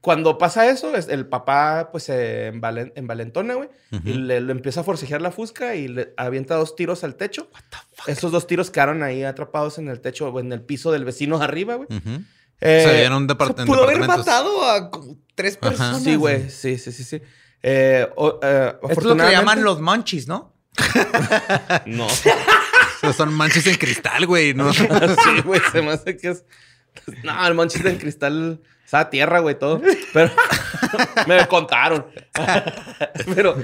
[0.02, 3.68] Cuando pasa eso, es- el papá, pues, se envalen- envalentona, güey.
[4.06, 7.50] Y le, le empieza a forcejear la fusca y le avienta dos tiros al techo.
[8.08, 11.42] Esos dos tiros quedaron ahí atrapados en el techo o en el piso del vecino
[11.42, 11.88] arriba, güey.
[11.92, 12.22] Ujú.
[12.62, 14.90] Eh, Se veían un en Pudo haber matado a
[15.36, 15.70] tres Ajá.
[15.70, 16.04] personas.
[16.04, 16.50] Sí, güey.
[16.50, 17.22] Sí, sí, sí, sí.
[17.64, 20.54] Eh, o- eh, Esto es lo que llaman los munchies, ¿no?
[21.86, 22.06] No.
[22.08, 24.54] O sea, son manchas en cristal, güey.
[24.54, 24.74] No.
[24.74, 24.88] sí,
[25.44, 25.62] güey.
[25.72, 26.44] Se me hace que es...
[27.24, 28.62] No, el monchis en cristal...
[28.84, 29.82] Estaba tierra, güey, todo.
[30.14, 30.32] Pero...
[31.28, 32.08] me contaron.
[33.36, 33.56] pero...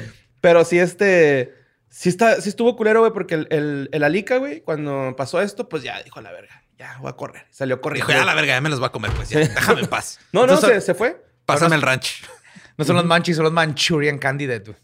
[0.42, 1.54] Pero sí, este...
[1.90, 5.70] Sí, está, sí estuvo culero, güey, porque el, el, el Alica, güey, cuando pasó esto,
[5.70, 6.62] pues ya dijo a la verga.
[6.78, 7.48] Ya, voy a correr.
[7.52, 8.08] Salió corriendo.
[8.08, 9.30] Dijo, ya la verga, ya me los voy a comer, pues.
[9.30, 10.20] Ya, déjame en paz.
[10.34, 11.24] No, no, Entonces- se, se fue.
[11.46, 12.24] Pásame el ranch.
[12.78, 14.76] No son los munchies, son los Manchurian Candidate.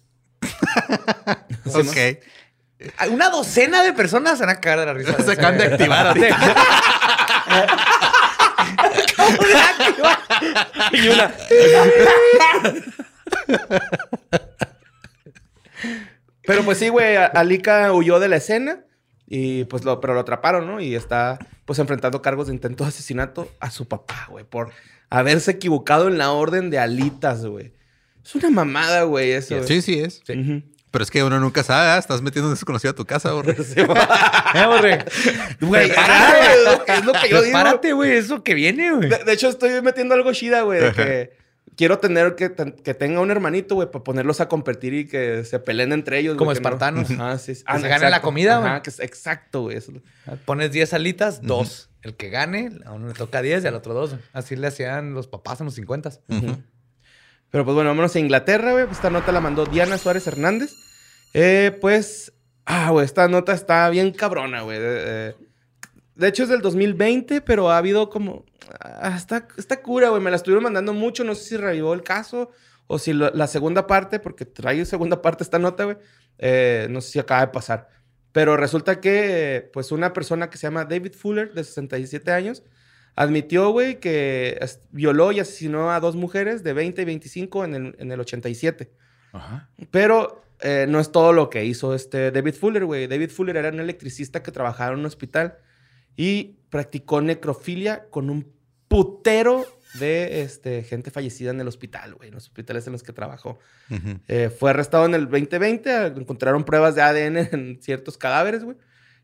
[1.65, 1.97] ok.
[3.11, 5.21] Una docena de personas se van a cagar de la risa.
[5.21, 6.55] Se acaban de activar ahorita.
[10.91, 11.33] Y una...
[16.43, 18.83] Pero pues sí, güey, Alika huyó de la escena
[19.27, 20.81] y pues lo, pero lo atraparon, ¿no?
[20.81, 24.71] Y está pues enfrentando cargos de intento de asesinato a su papá, güey, por
[25.09, 27.73] haberse equivocado en la orden de alitas, güey.
[28.23, 29.55] Es una mamada, güey, eso.
[29.55, 29.67] güey.
[29.67, 30.21] Sí, sí es.
[30.91, 31.97] Pero es que uno nunca sabe, ¿ah?
[31.97, 33.55] estás metiendo un desconocido a tu casa, borre.
[33.75, 35.05] Eh, borre.
[35.61, 37.41] Güey, Prepárate, es lo que yo digo.
[37.43, 39.09] Prepárate, güey, eso que viene, güey.
[39.09, 41.37] De, de hecho, estoy metiendo algo chida, güey, de que
[41.77, 42.51] quiero tener que,
[42.83, 46.35] que tenga un hermanito, güey, para ponerlos a competir y que se peleen entre ellos.
[46.35, 47.09] Como güey, que no- espartanos.
[47.11, 47.55] Ajá, sí.
[47.55, 47.63] sí.
[47.65, 48.81] Que se gane la comida, güey.
[48.81, 49.77] que es- exacto, güey.
[50.43, 51.89] Pones 10 alitas, dos.
[52.01, 54.15] El que gane, a uno le toca 10 y al otro dos.
[54.33, 56.11] Así le hacían los papás en los 50.
[57.51, 58.85] Pero pues bueno, vámonos a Inglaterra, güey.
[58.89, 60.73] Esta nota la mandó Diana Suárez Hernández.
[61.33, 62.33] Eh, pues,
[62.65, 64.77] ah, güey, esta nota está bien cabrona, güey.
[64.81, 65.35] Eh,
[66.15, 68.45] de hecho es del 2020, pero ha habido como...
[68.79, 70.21] ah, está, está cura, güey.
[70.21, 71.25] Me la estuvieron mandando mucho.
[71.25, 72.51] No sé si revivó el caso
[72.87, 75.97] o si la segunda parte, porque trae segunda parte esta nota, güey.
[76.37, 77.87] Eh, no sé si acaba de pasar.
[78.31, 82.63] Pero resulta que, eh, pues, una persona que se llama David Fuller, de 67 años,
[83.15, 84.59] admitió, güey, que
[84.91, 88.91] violó y asesinó a dos mujeres de 20 y 25 en el, en el 87.
[89.91, 93.07] Pero eh, no es todo lo que hizo este David Fuller, güey.
[93.07, 95.57] David Fuller era un electricista que trabajaba en un hospital
[96.15, 98.51] y practicó necrofilia con un
[98.87, 99.65] putero
[99.99, 103.59] de este, gente fallecida en el hospital, güey, en los hospitales en los que trabajó.
[104.27, 108.77] Eh, fue arrestado en el 2020, ah, encontraron pruebas de ADN en ciertos cadáveres, güey.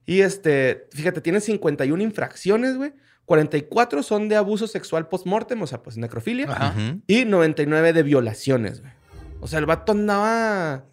[0.06, 2.94] Y este, fíjate, tiene 51 infracciones, güey.
[3.28, 6.48] 44 son de abuso sexual post-mortem, o sea, pues necrofilia.
[6.50, 6.74] Ajá.
[7.08, 8.94] Y 99 de violaciones, güey.
[9.42, 10.86] O sea, el vato andaba...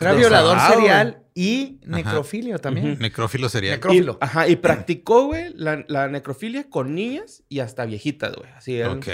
[0.00, 2.98] Era violador serial y necrofilio también.
[3.00, 3.72] Necrófilo sería.
[3.74, 4.12] Necro- Necrófilo.
[4.20, 8.48] Y, ajá, y practicó, güey, la, la necrofilia con niñas y hasta viejitas, güey.
[8.56, 9.06] Así, él Ok.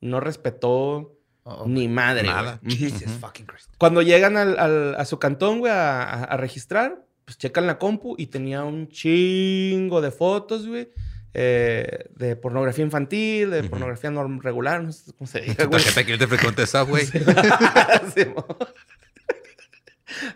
[0.00, 2.60] no respetó Oh, ni madre, Nada.
[2.64, 3.68] Jesus fucking Christ.
[3.76, 7.78] Cuando llegan al- al- a su cantón, güey, a, a- a registrar, pues checan la
[7.78, 10.88] compu y tenía un chingo de fotos, güey.
[11.34, 16.26] Eh, de pornografía infantil, de pornografía norm regular, no sé cómo se tarjeta que te
[16.26, 17.08] frecuente esa, güey.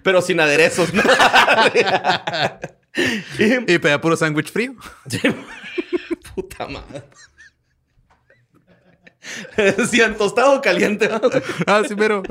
[0.03, 1.03] Pero sin aderezos, ¿no?
[3.38, 4.74] y, Y pedía puro sándwich frío.
[6.34, 7.03] puta madre.
[9.57, 11.11] Decían tostado caliente.
[11.66, 12.22] Ah, sí, pero.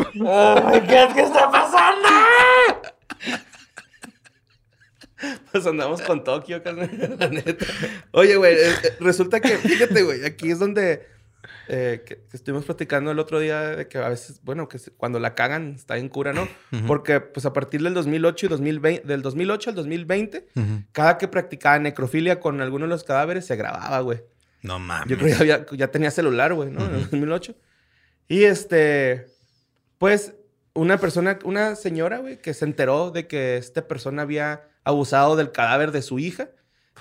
[5.56, 7.66] Pues andamos con Tokio, carnal, la neta.
[8.12, 11.08] Oye, güey, eh, eh, resulta que, fíjate, güey, aquí es donde
[11.70, 15.18] eh, que, que estuvimos platicando el otro día de que a veces, bueno, que cuando
[15.18, 16.46] la cagan está en cura, ¿no?
[16.88, 20.46] Porque, pues, a partir del 2008 y 2020, del 2008 al 2020,
[20.92, 24.24] cada que practicaba necrofilia con alguno de los cadáveres se grababa, güey.
[24.62, 25.08] No mames.
[25.08, 26.84] Yo creo que ya, ya tenía celular, güey, ¿no?
[26.84, 27.56] En el 2008.
[28.28, 29.28] Y este,
[30.00, 30.34] pues,
[30.74, 35.52] una persona, una señora, güey, que se enteró de que esta persona había abusado del
[35.52, 36.50] cadáver de su hija.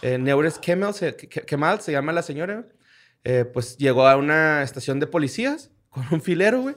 [0.03, 2.67] Eh, Neures Kemal se, Kemal se llama la señora.
[3.23, 6.75] Eh, pues llegó a una estación de policías con un filero, güey.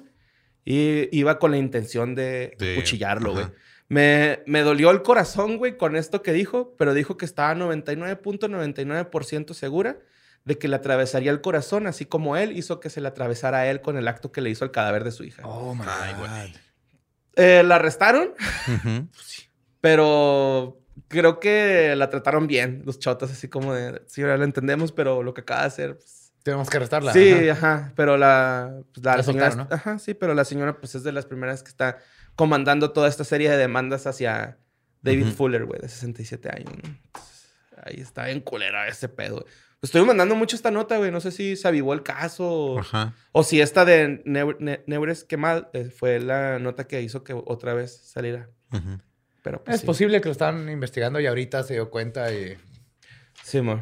[0.63, 3.45] Y iba con la intención de De- cuchillarlo, güey.
[3.89, 9.53] Me, me dolió el corazón, güey, con esto que dijo, pero dijo que estaba 99.99%
[9.53, 9.97] segura
[10.43, 13.67] de que le atravesaría el corazón, así como él hizo que se le atravesara a
[13.69, 15.41] él con el acto que le hizo al cadáver de su hija.
[15.45, 16.55] Oh, my God.
[17.35, 18.33] Eh, la arrestaron,
[18.67, 19.07] Ujú.
[19.81, 24.91] pero creo que la trataron bien, los chotas, así como de, sí, ahora lo entendemos,
[24.91, 27.13] pero lo que acaba de hacer, pues, Tenemos que arrestarla.
[27.13, 27.73] sí, Ajá.
[27.75, 29.75] ajá, pero la, pues, la La señora, soltaron, ¿no?
[29.75, 31.97] ajá, sí, pero la señora, pues, es de las primeras que está
[32.35, 34.57] comandando toda esta serie de demandas hacia
[35.01, 35.27] David.
[35.33, 36.89] Fuller, güey, de 67 años, ¿no?
[36.89, 37.49] Entonces,
[37.83, 39.45] ahí está bien culera ese pedo.
[39.81, 41.11] Estoy mandando mucho esta nota, güey.
[41.11, 43.13] No sé si se avivó el caso Ajá.
[43.31, 47.33] o si esta de Neu- Ne- Neures Kemal eh, fue la nota que hizo que
[47.33, 48.49] otra vez saliera.
[48.73, 48.97] Ujú.
[49.47, 49.87] Pero pues, Es sí.
[49.87, 52.57] posible que lo estaban investigando y ahorita se dio cuenta y...
[53.43, 53.81] Sí, mo.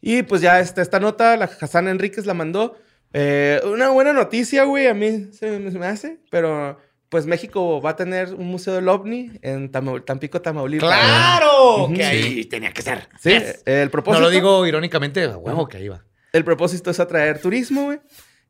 [0.00, 2.78] Y pues ya esta, esta nota, la Hassan Enríquez la mandó.
[3.12, 6.78] Eh, una buena noticia, güey, a mí se, me- se me hace, pero
[7.10, 10.88] pues México va a tener un museo del OVNI en Tama- Tampico, Tamaulipas.
[10.88, 11.88] ¡Claro!
[11.94, 12.02] Que Sí.
[12.02, 13.08] ahí tenía que ser.
[13.20, 13.62] Sí, Yes.
[13.66, 14.22] el No propósito.
[14.22, 16.04] lo digo irónicamente, a huevo que ahí va.
[16.32, 17.98] El propósito es atraer turismo, güey.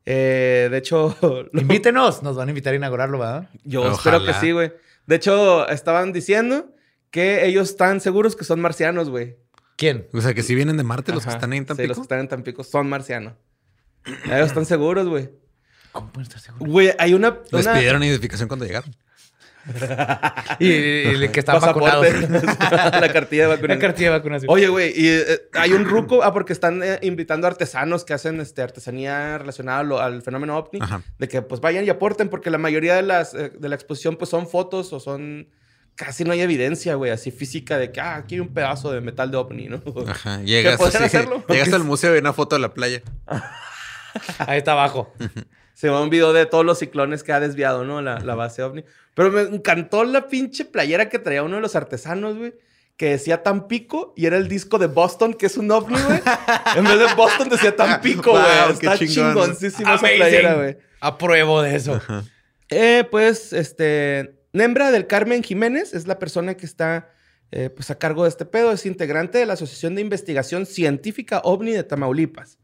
[0.05, 1.17] Eh, de hecho,
[1.51, 3.49] lo- Invítenos, nos van a invitar a inaugurarlo, ¿verdad?
[3.63, 3.95] yo Ojalá.
[3.95, 4.71] espero que sí, güey.
[5.11, 6.73] De hecho, estaban diciendo
[7.09, 9.35] que ellos están seguros que son marcianos, güey.
[9.75, 10.07] ¿Quién?
[10.13, 11.95] O sea, que si vienen de Marte los que están ahí en Sí, los Tampico.
[11.95, 13.33] que están en Tampico son marcianos.
[14.23, 15.29] Ellos están seguros, güey.
[15.91, 16.65] ¿Cómo pueden estar seguros?
[16.69, 17.39] Güey, hay una...
[17.51, 18.95] Les una- pidieron identificación cuando llegaron.
[20.59, 22.43] Y, y- y que están pasaporte, vacunados.
[23.01, 23.79] la cartilla de La vacunación.
[23.79, 24.49] cartilla de vacunación.
[24.51, 28.39] Oye, güey, y eh, hay un ruco, ah, porque están eh, invitando artesanos que hacen
[28.41, 31.03] este, artesanía relacionada lo- al fenómeno ovni, Ajá.
[31.19, 34.15] de que pues vayan y aporten, porque la mayoría de, las, eh, de la exposición
[34.17, 35.47] pues son fotos o son...
[35.93, 39.01] Casi no hay evidencia, güey, así física de que, ah, aquí hay un pedazo de
[39.01, 39.81] metal de ovni, ¿no?
[40.07, 40.41] Ajá.
[40.41, 41.43] Llegas, podrían así, hacerlo?
[41.49, 43.01] llegas al museo y una foto de la playa.
[44.39, 45.13] Ahí está abajo.
[45.81, 48.03] Se va un video de todos los ciclones que ha desviado, ¿no?
[48.03, 48.83] La, la base ovni.
[49.15, 52.53] Pero me encantó la pinche playera que traía uno de los artesanos, güey.
[52.97, 56.21] Que decía Tampico y era el disco de Boston, que es un ovni, güey.
[56.77, 58.43] en vez de Boston decía Tampico, güey.
[58.43, 59.33] Wow, Está chingón.
[59.33, 60.77] chingoncísima esa playera, güey.
[60.99, 61.99] Apruebo de eso.
[62.69, 67.09] Eh, pues, este, Nembra del Carmen Jiménez es la persona que está
[67.49, 68.71] eh, pues a cargo de este pedo.
[68.71, 72.59] Es integrante de la Asociación de Investigación Científica OVNI de Tamaulipas.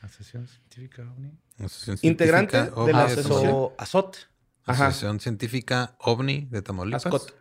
[0.00, 1.41] Asociación Científica OVNI.
[1.58, 3.72] Asociación Integrante de la OVNI
[4.66, 5.20] asociación.
[5.20, 7.06] Científica OVNI de Tamaulipas.
[7.06, 7.34] Ascot.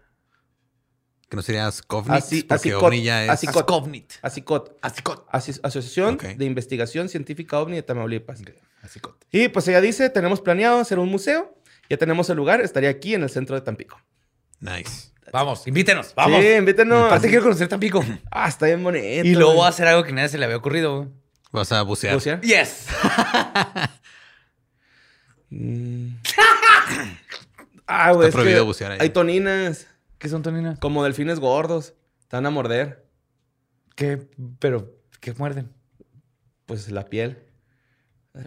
[1.29, 2.83] Que no sería Ascovnit, Así- porque Asicot.
[2.83, 3.29] OVNI ya es...
[3.29, 3.55] Asicot.
[3.61, 4.13] Ascovnit.
[4.21, 4.77] ASICOT.
[4.81, 5.25] Asicot.
[5.31, 8.41] Asi- Asociación de Investigación Científica OVNI de Tamaulipas.
[8.81, 9.25] Asicot.
[9.31, 11.55] Y pues ella dice, tenemos planeado hacer un museo.
[11.89, 12.59] Ya tenemos el lugar.
[12.61, 13.97] Estaría aquí en el centro de Tampico.
[14.59, 15.11] Nice.
[15.31, 16.13] Vamos, invítenos.
[16.15, 16.41] Vamos.
[16.41, 17.05] Sí, invítenos.
[17.05, 18.03] Aparte quiero conocer Tampico.
[18.29, 19.25] Ah, está bien bonito.
[19.25, 21.09] Y luego voy a hacer algo que nadie se le había ocurrido.
[21.53, 22.13] Vas a bucear.
[22.15, 22.41] ¿Bucear?
[22.41, 22.87] Yes.
[25.51, 26.15] Mm.
[27.87, 28.27] ah, güey.
[28.27, 28.97] Está es prohibido que bucear ahí.
[29.01, 29.87] Hay toninas,
[30.17, 30.79] ¿Qué son toninas?
[30.79, 31.93] como delfines gordos.
[32.27, 33.05] Te van a morder.
[33.95, 34.27] ¿Qué?
[34.59, 35.71] Pero, ¿qué muerden?
[36.65, 37.37] Pues la piel.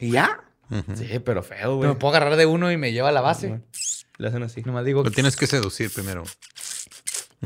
[0.01, 0.41] ¿Y ya?
[0.95, 1.99] Sí, pero feo, Me güey.
[1.99, 3.61] puedo agarrar de uno y me lleva a la base.
[4.17, 4.63] Le hacen así.
[4.63, 6.23] Nomás digo, Lo tienes que seducir primero.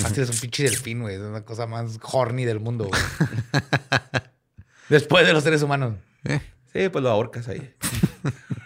[0.05, 1.17] Así es un pinche delfín, güey.
[1.17, 3.01] Es una cosa más horny del mundo, güey.
[4.89, 5.97] Después de los seres humanos.
[6.25, 6.41] Eh,
[6.73, 7.75] Sí, pues lo ahorcas ahí.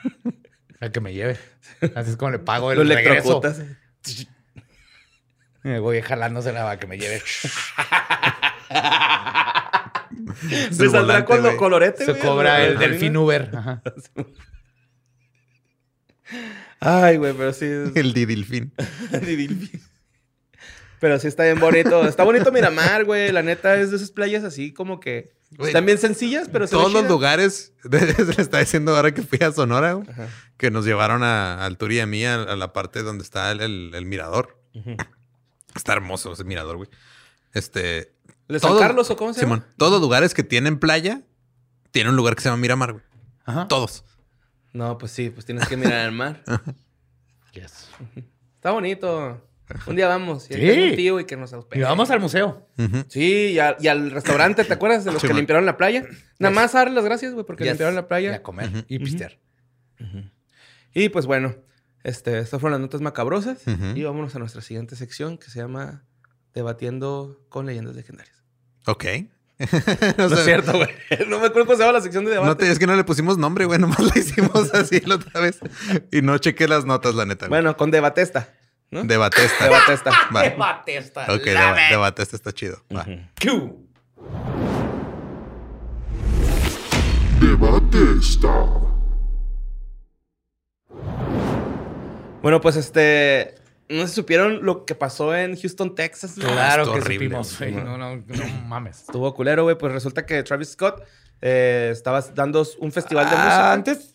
[0.83, 1.39] El que me lleve.
[1.95, 3.41] Así es como le pago el Lo regreso.
[5.63, 7.23] Me voy jalándose la que me lleve.
[10.71, 11.57] Se saldrá volante, con lo güey.
[11.57, 13.17] colorete, Se cobra el delfín.
[13.17, 13.51] Uber.
[13.55, 13.83] Ajá.
[16.81, 17.67] Ay, güey, pero sí.
[17.67, 18.73] es- El didilfín.
[21.01, 22.05] Pero sí está bien bonito.
[22.07, 23.31] Está bonito Miramar, güey.
[23.31, 26.73] La neta es de esas playas así como que Güey, están bien sencillas, pero se
[26.75, 30.29] Todos los lugares, se le está diciendo ahora que fui a Sonora, güey, Ajá.
[30.63, 33.51] Que nos llevaron a, al tour y a mí a, a la parte donde está
[33.51, 34.63] el, el- el mirador.
[35.75, 36.89] Está hermoso ese mirador, güey.
[37.53, 38.13] Este.
[38.47, 39.57] ¿De San todos- Carlos o cómo se llama?
[39.57, 41.23] Simón, todos los lugares que tienen playa,
[41.91, 43.05] tienen un lugar que se llama Miramar, güey.
[43.45, 43.67] Ajá.
[43.67, 44.05] Todos.
[44.73, 46.43] No, pues sí, pues tienes que mirar al mar.
[47.55, 47.89] Yes.
[48.55, 49.47] Está bonito.
[49.87, 50.49] Un día vamos.
[50.51, 50.71] Y Sí.
[50.91, 51.81] un tío y que nos hospede.
[51.81, 52.67] Y vamos al museo.
[52.79, 53.05] Ujú.
[53.09, 55.41] Sí, y, a- y al restaurante, ¿te acuerdas de los Sí, que man.
[55.41, 56.05] limpiaron la playa?
[56.39, 57.73] Nada más darle las gracias, güey, porque Yes.
[57.73, 58.35] limpiaron la Y playa.
[58.37, 59.39] a comer y pistear.
[60.95, 61.55] Y pues bueno,
[62.05, 63.63] este, estas fueron las notas macabrosas.
[63.95, 66.05] Y vámonos a nuestra siguiente sección que se llama
[66.55, 68.43] Debatiendo con leyendas legendarias.
[68.87, 69.05] Ok.
[70.19, 70.89] No, es cierto, güey.
[71.29, 72.49] No me acuerdo cómo se llama la sección de debate.
[72.49, 73.79] No te- es que no le pusimos nombre, güey.
[73.81, 75.61] Nomás le hicimos así la otra vez.
[76.11, 77.47] Y no chequé las notas, la neta.
[77.47, 77.61] güey.
[77.61, 78.53] Bueno, con debatesta.
[78.91, 79.05] ¿no?
[79.05, 79.65] Debate esta.
[79.65, 80.11] Debatesta.
[80.35, 80.43] Va.
[80.43, 81.23] Debate esta.
[81.33, 82.83] Ok, deba- debate esta está chido.
[82.95, 83.07] Va.
[83.41, 83.87] Q.
[87.41, 87.99] Debate
[92.43, 93.55] Bueno, pues este.
[93.89, 96.35] No se supieron lo que pasó en Houston, Texas.
[96.39, 97.73] Claro estuvo que horrible, supimos, güey.
[97.73, 98.23] No, no, no
[98.67, 99.01] mames.
[99.01, 99.77] Estuvo culero, güey.
[99.77, 101.03] Pues resulta que Travis Scott
[101.43, 103.73] eh, estaba dando un festival de Ah, música.
[103.73, 104.15] antes,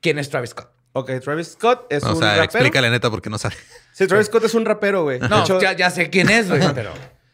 [0.00, 0.70] ¿quién es Travis Scott?
[0.92, 2.44] Ok, Travis Scott es O un sea, rapero.
[2.44, 3.56] explícale neta porque no sabe.
[3.92, 5.18] Sí, Travis Scott es un rapero, güey.
[5.20, 6.90] No, hecho, ya, ya sé quién es, güey, pero...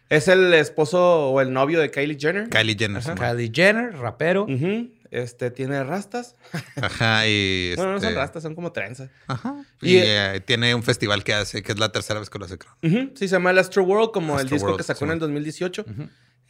[0.08, 2.48] es el esposo o el novio de Kylie Jenner.
[2.48, 3.02] Kylie Jenner.
[3.14, 4.42] Kylie Jenner, rapero.
[4.44, 4.90] Ujú.
[5.10, 6.36] Este, tiene rastas.
[6.80, 7.72] Ajá, y.
[7.76, 9.10] Bueno, no son este, rastas, son como trenzas.
[9.26, 9.64] Ajá.
[9.80, 12.44] Y, Y, eh, tiene un festival que hace, que es la tercera vez que lo
[12.44, 12.76] hace, creo.
[12.82, 15.16] Ujú, Sí, se llama el Astro World, como el disco World, que sacó en el
[15.18, 15.32] Simón.
[15.34, 15.84] 2018.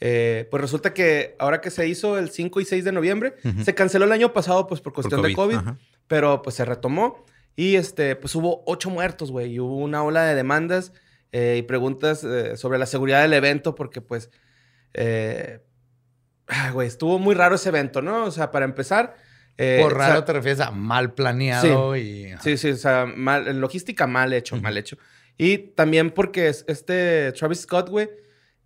[0.00, 3.34] Eh, pues resulta que ahora que se hizo el 5 y 6 de noviembre,
[3.64, 5.78] se canceló el año pasado pues por cuestión de COVID, COVID, ajá.
[6.07, 7.24] pero pues se retomó
[7.57, 10.92] y este pues hubo ocho muertos, güey, y hubo una ola de demandas
[11.32, 14.30] eh, y preguntas eh, sobre la seguridad del evento porque pues,
[14.94, 15.61] eh,
[16.49, 18.24] ah, güey, estuvo muy raro ese evento, ¿no?
[18.24, 19.16] O sea, para empezar...
[19.59, 22.34] eh, Por o sea, raro te refieres a mal planeado y...
[22.42, 24.97] Sí, sí, o sea, mal, logística mal hecho, mal hecho.
[25.38, 28.09] Y también porque es- este Travis Scott, güey,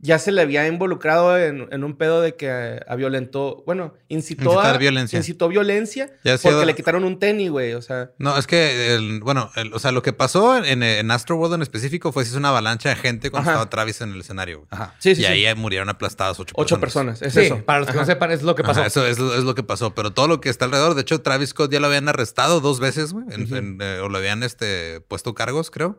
[0.02, 4.44] ya se le había involucrado en, en un pedo de que a violentó, bueno, incitó
[4.44, 5.18] Incitar a violencia.
[5.18, 8.94] incitó violencia Ya porque sido- le quitaron un tenis, güey, o sea, No, es que,
[8.94, 12.24] el- bueno, el- o sea, lo que pasó en, en Astro World en específico fue
[12.24, 13.58] se hizo una avalancha de gente cuando Ajá.
[13.60, 14.58] estaba Travis en el escenario.
[14.58, 14.68] güey.
[14.70, 14.94] Ajá.
[14.98, 15.30] sí, sí, y sí.
[15.46, 17.62] ahí murieron aplastadas ocho, ocho personas, es Sí, eso.
[17.64, 18.80] para los que no sepan, es lo que pasó.
[18.80, 19.94] Ajá, eso es, lo- es lo que pasó.
[19.94, 22.80] Pero todo lo que está alrededor, de hecho, Travis Scott ya lo habían arrestado dos
[22.80, 25.98] veces, güey, en- en, eh, o lo habían este, puesto cargos, creo,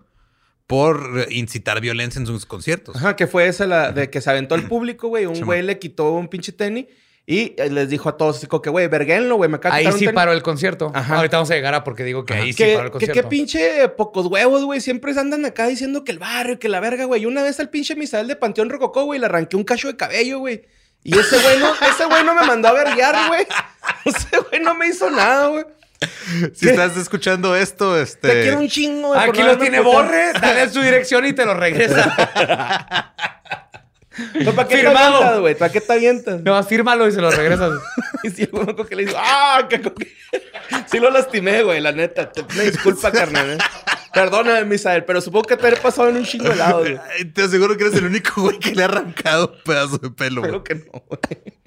[0.71, 2.95] por incitar violencia en sus conciertos.
[2.95, 5.61] Ajá, que fue esa la de que se aventó el público, güey, un Sí, güey
[5.63, 6.85] le quitó un pinche tenis
[7.27, 9.85] y eh, les dijo a todos así como que, güey, verguenlo, güey, me acaba Ahí
[9.91, 10.13] sí tenis".
[10.13, 10.89] paró el concierto.
[10.93, 11.17] Ajá.
[11.17, 13.21] Ahorita vamos a llegar a porque digo que ahí sí que, paró el que concierto.
[13.21, 14.79] qué pinche pocos huevos, güey.
[14.79, 17.23] Siempre andan acá diciendo que el barrio, que la verga, güey.
[17.23, 19.97] Y una vez al pinche Misael de Panteón Rococó, güey, le arranqué un cacho de
[19.97, 20.61] cabello, güey.
[21.03, 23.45] Y ese güey no, ese güey no me mandó a verguiar, güey.
[24.05, 25.65] Ese güey no me hizo nada, güey.
[26.53, 28.27] Si estás escuchando esto, este.
[28.27, 30.03] Te quiero un chingo, por Aquí lo tiene puteado.
[30.03, 33.13] Borre, dale su dirección y te lo regresa.
[34.43, 35.15] No, ¿Para qué te Firmado.
[35.15, 35.55] avientas, güey?
[35.55, 36.41] ¿Para qué te avientas?
[36.41, 37.71] No, fírmalo y se lo regresas.
[38.23, 39.67] Y si el me acuerdo que le dijo, ¡ah!
[39.69, 39.81] Que
[40.85, 42.29] sí lo lastimé, güey, la neta.
[42.31, 43.51] Te- Una disculpa, carnal.
[43.53, 43.57] ¿eh?
[44.13, 46.99] Perdóname, Misael, pero supongo que te haber pasado en un chingo de lados, güey.
[47.33, 50.41] Te aseguro que eres el único güey que le ha arrancado un pedazo de pelo,
[50.41, 50.55] güey.
[50.55, 51.60] Espero que no, güey.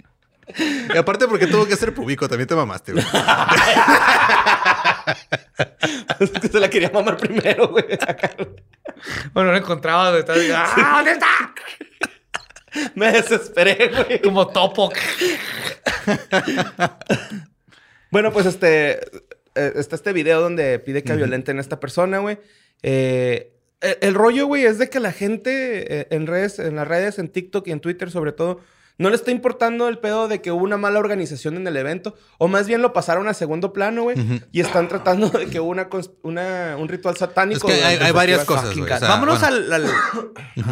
[0.57, 3.05] Y aparte, porque tuvo que ser público, también te mamaste, güey.
[6.21, 7.85] Es que se la quería mamar primero, güey.
[9.33, 10.35] Bueno, no encontraba donde está.
[10.77, 11.27] ¡Ah, ¿dónde está?
[12.95, 14.23] Me desesperé, güey.
[14.23, 14.93] Como topo.
[18.11, 19.01] Bueno, pues este.
[19.55, 22.39] eh, está este video donde pide que violenten a esta persona, güey.
[22.83, 26.87] Eh, el, el rollo, güey, es de que la gente eh, en redes, en las
[26.87, 28.61] redes, en TikTok y en Twitter, sobre todo,
[28.97, 32.15] no le está importando el pedo de que hubo una mala organización en el evento,
[32.39, 34.17] o más bien lo pasaron a segundo plano, güey,
[34.53, 35.89] y están tratando de que hubo una,
[36.23, 37.69] una- un ritual satánico.
[37.69, 38.93] Es que hay- varias cosas, Fucking güey.
[38.93, 39.01] O God.
[39.01, 39.57] sea, Vámonos bueno.
[39.57, 39.73] al.
[39.73, 39.91] al-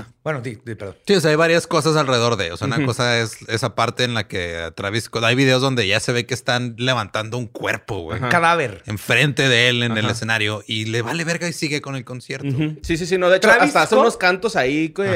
[0.22, 0.94] Bueno, di, di, perdón.
[1.04, 2.52] Sí, o sea, hay varias cosas alrededor de.
[2.52, 5.24] O sea, una cosa es esa parte en la que Travis Scott.
[5.24, 8.20] Hay videos donde ya se ve que están levantando un cuerpo, güey.
[8.20, 8.84] Cadáver.
[8.86, 12.46] Enfrente de él en el escenario y le vale verga y sigue con el concierto.
[12.82, 13.18] Sí, sí, sí.
[13.18, 15.10] No, de hecho, Travis hasta hace Scott- unos cantos ahí, güey.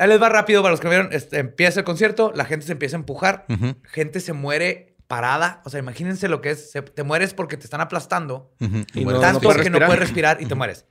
[0.00, 1.12] Ahí les va rápido para los que no vieron.
[1.12, 3.76] Este, empieza el concierto, la gente se empieza a empujar, Ujú.
[3.84, 5.60] gente se muere parada.
[5.64, 6.70] O sea, imagínense lo que es.
[6.70, 8.52] se- te mueres porque te están aplastando.
[8.60, 8.84] Ujú.
[8.94, 9.86] Y Bueno, no- tanto puedes que no respirar.
[9.88, 10.86] puedes respirar y te mueres.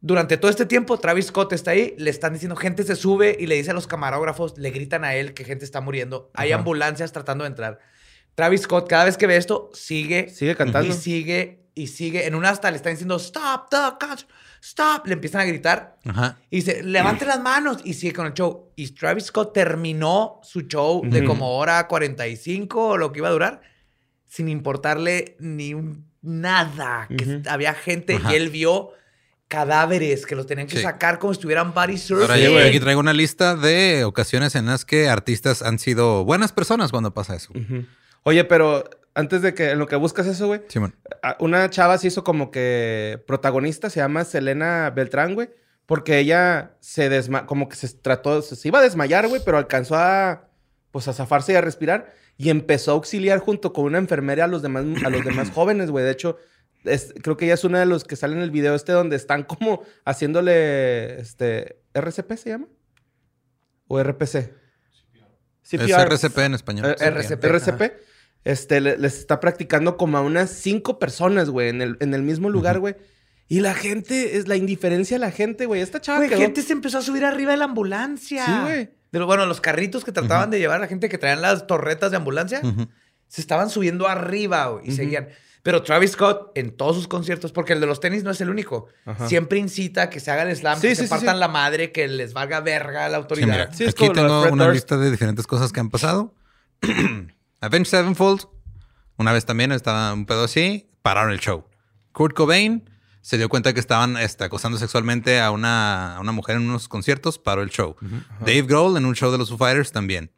[0.00, 3.46] Durante todo este tiempo, Travis Scott está ahí, le están diciendo, gente se sube y
[3.46, 6.30] le dice a los camarógrafos, le gritan a él que gente está muriendo.
[6.34, 6.58] Hay Ajá.
[6.58, 7.78] ambulancias tratando de entrar.
[8.34, 10.88] Travis Scott, cada vez que ve esto, sigue, Sigue cantando.
[10.88, 12.26] y sigue y sigue.
[12.26, 14.28] En una hasta le están diciendo, stop the concert,
[14.64, 15.06] stop.
[15.06, 16.38] Le empiezan a gritar Ajá.
[16.50, 18.72] y dice, levante las manos y sigue con el show.
[18.76, 23.32] Y Travis Scott terminó su show de como hora 45 o lo que iba a
[23.32, 23.60] durar,
[24.26, 27.06] sin importarle ni un- nada.
[27.08, 28.32] Que había gente Ajá.
[28.32, 28.90] y él vio
[29.48, 30.82] cadáveres que los tenían que Sí.
[30.82, 32.22] sacar como si estuvieran body surfing.
[32.22, 36.50] Ahora yo aquí traigo una lista de ocasiones en las que artistas han sido buenas
[36.52, 37.52] personas cuando pasa eso.
[38.22, 40.94] Oye, pero antes de que en lo que buscas eso, güey, Simón.
[41.38, 45.50] una chava se hizo como que protagonista, se llama Selena Beltrán, güey,
[45.86, 49.96] porque ella se desma como que se trató, se, iba a desmayar, güey, pero alcanzó
[49.96, 50.48] a
[50.90, 54.48] pues a zafarse y a respirar y empezó a auxiliar junto con una enfermera a
[54.48, 56.04] los demás a los demás jóvenes, güey.
[56.04, 56.38] De hecho,
[56.84, 59.16] es- creo que ella es una de los que sale en el video este donde
[59.16, 62.66] están como haciéndole este RCP se llama
[63.88, 64.34] o RPC.
[65.62, 66.12] Es CPR.
[66.12, 66.86] RCP en español.
[66.90, 67.44] Eh, RCP.
[67.44, 67.92] RCP.
[68.44, 72.22] Este, le- les está practicando como a unas cinco personas, güey, en el, en el
[72.22, 72.94] mismo lugar, güey.
[73.48, 75.80] Y la gente, es la indiferencia de la gente, güey.
[75.80, 78.44] Esta chava Güey, quedó- gente se empezó a subir arriba de la ambulancia.
[78.46, 78.90] Sí, güey.
[79.12, 81.66] De lo- bueno, los carritos que trataban de llevar a la gente que traían las
[81.66, 82.60] torretas de ambulancia,
[83.28, 85.28] se estaban subiendo arriba güey, y seguían.
[85.62, 88.50] Pero Travis Scott, en todos sus conciertos, porque el de los tenis no es el
[88.50, 89.26] único, Ajá.
[89.28, 91.40] siempre incita a que se haga el slam, Sí, que sí, se partan sí.
[91.40, 93.46] la madre, que les valga verga la Sí, autoridad.
[93.48, 94.74] mira, Sí, es aquí tengo una Durst.
[94.74, 96.34] lista de diferentes cosas que han pasado.
[97.64, 98.46] Avenged Sevenfold,
[99.16, 101.64] una vez también estaba un pedo así, pararon el show.
[102.12, 102.88] Kurt Cobain
[103.20, 106.88] se dio cuenta que estaban este, acosando sexualmente a una, a una mujer en unos
[106.88, 107.96] conciertos, paró el show.
[108.40, 110.30] Dave Grohl en un show de los Foo Fighters también.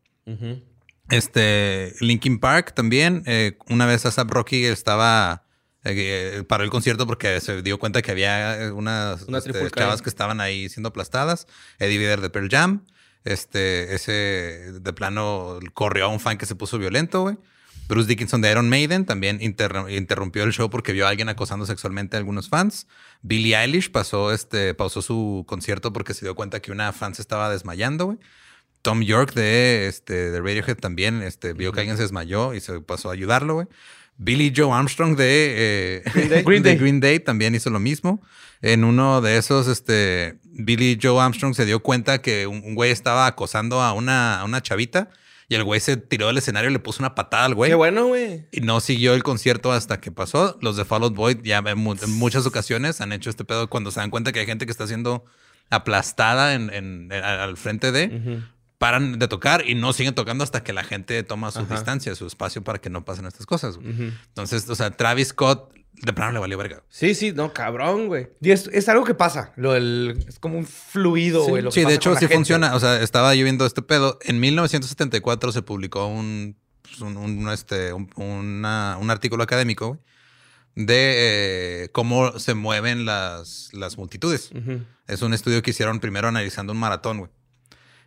[1.10, 3.22] Este, Linkin Park también.
[3.26, 5.44] eh, una vez ASAP Rocky estaba.
[5.84, 10.02] eh, paró el concierto porque se dio cuenta que había eh, unas Una este, chavas
[10.02, 11.46] que estaban ahí siendo aplastadas.
[11.78, 12.84] Eddie Vedder de Pearl Jam.
[13.26, 14.12] Este, ese
[14.80, 17.36] de plano corrió a un fan que se puso violento, güey.
[17.88, 21.66] Bruce Dickinson de Iron Maiden también interr- interrumpió el show porque vio a alguien acosando
[21.66, 22.86] sexualmente a algunos fans.
[23.22, 27.22] Billie Eilish pasó, este, pausó su concierto porque se dio cuenta que una fan se
[27.22, 28.18] estaba desmayando, güey.
[28.82, 32.80] Tom York de, este, de Radiohead también este, vio que alguien se desmayó y se
[32.80, 33.66] pasó a ayudarlo, güey.
[34.18, 35.54] Billy Joe Armstrong de,
[35.98, 36.42] eh, Green Day.
[36.46, 36.76] Green Day.
[36.76, 38.22] Green Day también hizo lo mismo.
[38.62, 42.90] En uno de esos, este, Billy Joe Armstrong se dio cuenta que un, un güey
[42.90, 45.10] estaba acosando a una, a una chavita
[45.48, 47.70] y el güey se tiró del escenario y le puso una patada al güey.
[47.70, 48.46] Qué bueno, güey.
[48.50, 50.58] Y no siguió el concierto hasta que pasó.
[50.62, 53.68] Los de Fall Out Boy ya en, mu- en muchas ocasiones han hecho este pedo
[53.68, 55.24] cuando se dan cuenta que hay gente que está siendo
[55.70, 58.42] aplastada en, en- en- al frente de,
[58.78, 61.74] paran de tocar y no siguen tocando hasta que la gente toma su Ajá.
[61.74, 63.78] distancia, su espacio para que no pasen estas cosas.
[63.82, 66.82] Entonces, o sea, Travis Scott de plano le valió verga.
[66.90, 68.28] Sí, sí, no, cabrón, güey.
[68.42, 69.54] Y es, es algo que pasa.
[69.56, 71.50] Lo del- es como un fluido, Sí.
[71.50, 71.62] güey.
[71.62, 72.34] lo que Sí, de hecho sí gente.
[72.34, 72.74] funciona.
[72.74, 74.18] O sea, estaba yo viendo este pedo.
[74.22, 80.00] En 1974 se publicó un, pues, un, un, este, un, una- un artículo académico güey,
[80.74, 81.14] de
[81.84, 84.50] eh, cómo se mueven las, las multitudes.
[85.06, 87.30] Es un estudio que hicieron primero analizando un maratón, güey.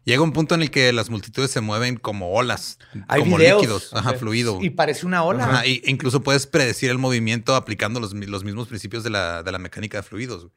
[0.10, 3.62] Llega un punto en el que las multitudes se mueven como olas, Hay como videos.
[3.62, 4.58] líquidos, ajá, fluido.
[4.60, 5.44] Y parece una ola.
[5.44, 9.52] Ajá, y incluso puedes predecir el movimiento aplicando los, los mismos principios de la, de
[9.52, 10.48] la mecánica de fluidos.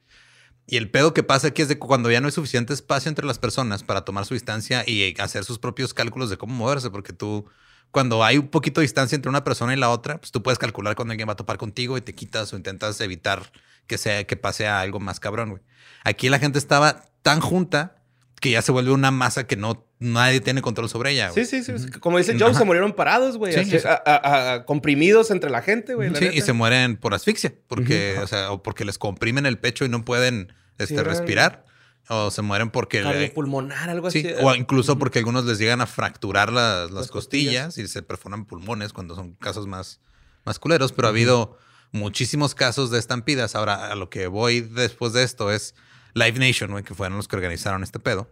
[0.67, 3.11] Y el pedo que pasa aquí es de que cuando ya no hay suficiente espacio
[3.11, 6.89] entre las personas para tomar su distancia y hacer sus propios cálculos de cómo moverse,
[6.89, 7.45] porque tú,
[7.91, 10.59] cuando hay un poquito de distancia entre una persona y la otra, pues tú puedes
[10.59, 13.53] calcular cuando alguien va a topar contigo y te quitas o intentas evitar
[13.87, 15.63] que sea que pase a algo más cabrón, güey.
[16.05, 18.02] Aquí la gente estaba tan junta
[18.43, 21.31] que ya se vuelve una masa que no nadie tiene control sobre ella.
[21.31, 21.47] güey.
[21.47, 21.89] Sí, sí, sí.
[22.01, 22.59] Como dice Joe, Ajá.
[22.59, 23.53] se murieron parados, güey.
[23.55, 23.87] Sí, así, sí.
[23.87, 26.11] a- a- a- comprimidos entre la gente, güey.
[26.11, 29.59] la Sí, y se mueren por asfixia, porque, o sea, o porque les comprimen el
[29.59, 31.65] pecho y no pueden este, Sí, respirar,
[32.09, 34.35] o se mueren porque le- Cardiopulmonar, algo Sí, así.
[34.43, 37.67] o incluso porque algunos les llegan a fracturar las, las Las costillas.
[37.67, 37.79] costillas.
[37.79, 40.01] y se perforan pulmones cuando son casos más,
[40.45, 41.57] más culeros, pero ha habido
[41.93, 43.55] muchísimos casos de estampidas.
[43.55, 45.75] Ahora, a lo que voy después de esto es
[46.15, 48.31] Live Nation, güey, que fueron los que organizaron este pedo.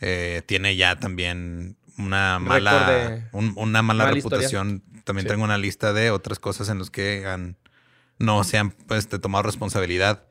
[0.00, 4.82] Eh, tiene ya también una mala, de- un- una mala mala reputación.
[5.04, 5.28] También Sí.
[5.30, 7.56] tengo una lista de otras cosas en las que han,
[8.18, 10.24] no se han pues, te- tomado responsabilidad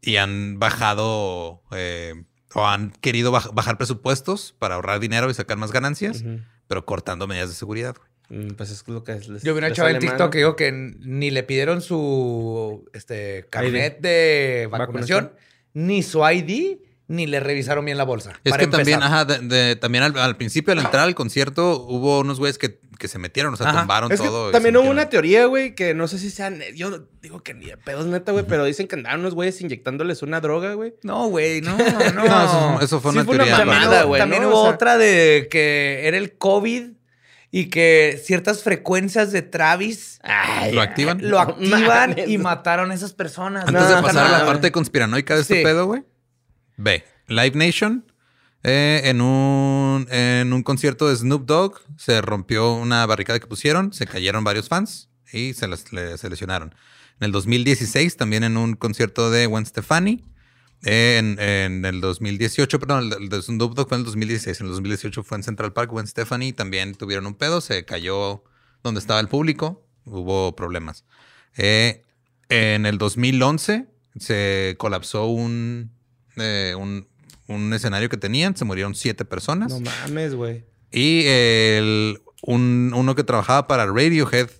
[0.00, 5.56] y han bajado eh, o han querido baj- bajar presupuestos para ahorrar dinero y sacar
[5.56, 6.22] más ganancias,
[6.68, 7.96] pero cortando medidas de seguridad.
[7.96, 8.10] güey.
[8.28, 10.70] Mm, Pues es lo que les, Yo vi una chava en TikTok que dijo que
[10.72, 15.46] ni le pidieron su este, carnet de vacunación, Vacunación.
[15.76, 18.32] Ni su ID, ni le revisaron bien la bolsa.
[18.44, 21.84] Es para que también, ajá, de- de- también al, al principio al entrar al concierto
[21.86, 23.80] hubo unos güeyes que, que se metieron, o sea, Ajá.
[23.80, 24.50] tumbaron Es todo.
[24.52, 24.96] también hubo metieron.
[24.98, 26.60] una teoría, güey, que no sé si sean.
[26.74, 30.22] Yo digo que ni de pedos neta, güey, pero dicen que andaban unos güeyes inyectándoles
[30.22, 30.94] una droga, güey.
[31.02, 31.76] No, güey, no,
[32.14, 32.24] no.
[32.24, 33.64] No, eso, eso fue Sí una fue una teoría.
[33.66, 34.48] También, güey, también ¿no?
[34.48, 36.86] hubo O sea- otra de que era el COVID
[37.50, 40.20] y que ciertas frecuencias de Travis
[40.72, 41.18] ¿Lo activan?
[41.22, 43.64] lo activan y mataron a esas personas.
[43.66, 44.46] Antes No, de pasar a la no.
[44.46, 46.02] parte conspiranoica de este pedo, güey.
[46.76, 48.04] Ve, Live Nation,
[48.62, 53.92] eh, en, un, en un concierto de Snoop Dogg, se rompió una barricada que pusieron,
[53.92, 56.74] se cayeron varios fans y se, les- le- se lesionaron.
[57.20, 60.22] En el 2016, también en un concierto de Gwen Stefani.
[60.82, 64.60] En, en el 2018, perdón, el, el Snoop Dogg fue en el 2016.
[64.60, 66.52] En el 2018 fue en Central Park, Gwen Stefani.
[66.52, 68.44] También tuvieron un pedo, se cayó
[68.82, 71.04] donde estaba el público, hubo problemas.
[71.56, 72.02] Eh,
[72.48, 73.86] en el 2011
[74.18, 75.90] se colapsó un,
[76.36, 77.08] eh, un,
[77.48, 79.72] un escenario que tenían, se murieron siete personas.
[79.72, 80.64] No mames, güey.
[80.92, 84.50] y el, un- uno que trabajaba para Radiohead,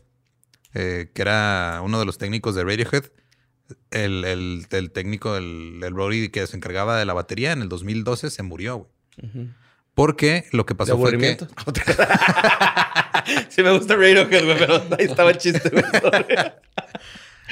[0.74, 3.04] eh, que era uno de los técnicos de Radiohead,
[3.90, 7.68] el, el- el técnico, el, el roadie que se encargaba de la batería, en el
[7.68, 8.90] 2012 se murió, güey.
[9.94, 11.38] Porque lo que ¿De pasó fue que...
[13.48, 15.84] sí me gusta Radiohead, güey, pero ahí estaba el chiste, güey.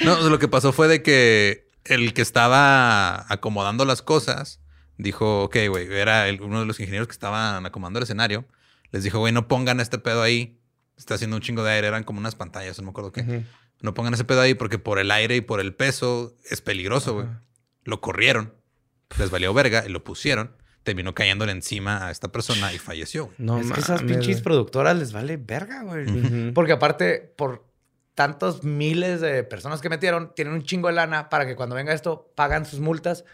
[0.03, 4.59] No, lo que pasó fue de que el que estaba acomodando las cosas
[4.97, 8.45] dijo, ok, güey, era el- uno de los ingenieros que estaban acomodando el escenario.
[8.91, 10.59] Les dijo, güey, no pongan este pedo ahí.
[10.97, 11.87] Está haciendo un chingo de aire.
[11.87, 13.43] Eran como unas pantallas, no me acuerdo qué.
[13.85, 17.13] No pongan ese pedo ahí porque por el aire y por el peso es peligroso,
[17.13, 17.27] güey.
[17.83, 18.53] Lo corrieron.
[19.19, 20.57] Les valió verga y lo pusieron.
[20.83, 23.31] Terminó cayéndole encima a esta persona y falleció.
[23.37, 26.51] No es que esas pinches productoras les vale verga, güey.
[26.51, 27.65] Porque aparte, por
[28.15, 31.93] tantos miles de personas que metieron, tienen un chingo de lana para que cuando venga
[31.93, 33.25] esto pagan sus multas,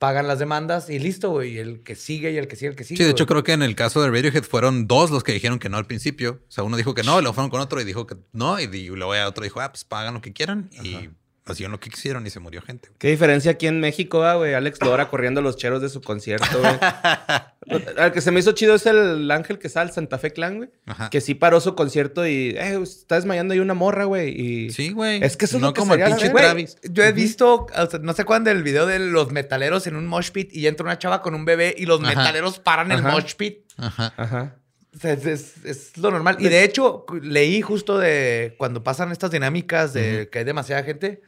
[0.00, 1.52] pagan las demandas y listo, güey.
[1.52, 2.96] Y el que sigue y el que sigue, el que sigue.
[2.98, 5.58] Sí, de hecho creo que en el caso de Radiohead fueron dos los que dijeron
[5.60, 6.40] que no al principio.
[6.48, 8.58] O sea, uno dijo que no, y luego fueron con otro y dijo que no,
[8.58, 10.70] y di- luego otro dijo, ah, pues pagan lo que quieran.
[10.82, 11.10] Y
[11.46, 12.88] hacían lo que quisieron y se murió gente.
[12.88, 12.98] güey.
[12.98, 14.54] Qué diferencia aquí en México, ah, güey.
[14.54, 16.78] Alex Lora corriendo los cheros de su concierto, güey.
[17.98, 20.70] Al que se me hizo chido es el Ángel que sale, Santa Fe Clan, güey.
[20.86, 21.10] Ajá.
[21.10, 24.30] Que sí paró su concierto y, eh, está desmayando ahí una morra, güey.
[24.40, 24.70] Y...
[24.70, 25.22] Sí, güey.
[25.22, 26.30] Es que eso es no lo que como el pinche.
[26.30, 26.76] Travis.
[26.82, 30.06] Yo he visto, o sea, no sé cuándo, el video de los metaleros en un
[30.06, 32.08] mosh pit y entra una chava con un bebé y los Ajá.
[32.10, 33.64] metaleros paran el mosh pit.
[33.76, 34.14] Ajá.
[34.16, 34.56] Ajá.
[34.94, 36.36] O sea, es, es- es lo normal.
[36.40, 41.22] Y de hecho, leí justo de cuando pasan estas dinámicas de que hay demasiada gente,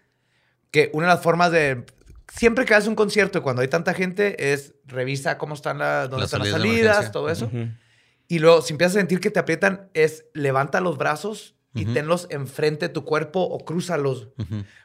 [0.73, 1.85] que una de las formas de.
[2.35, 6.09] Siempre que haces un concierto y cuando hay tanta gente es revisa cómo están las,
[6.09, 7.51] dónde Las están las salidas de salidas, todo eso.
[8.27, 12.27] Y luego, si empiezas a sentir que te aprietan, es levanta los brazos y tenlos
[12.31, 14.29] enfrente de tu cuerpo o crúzalos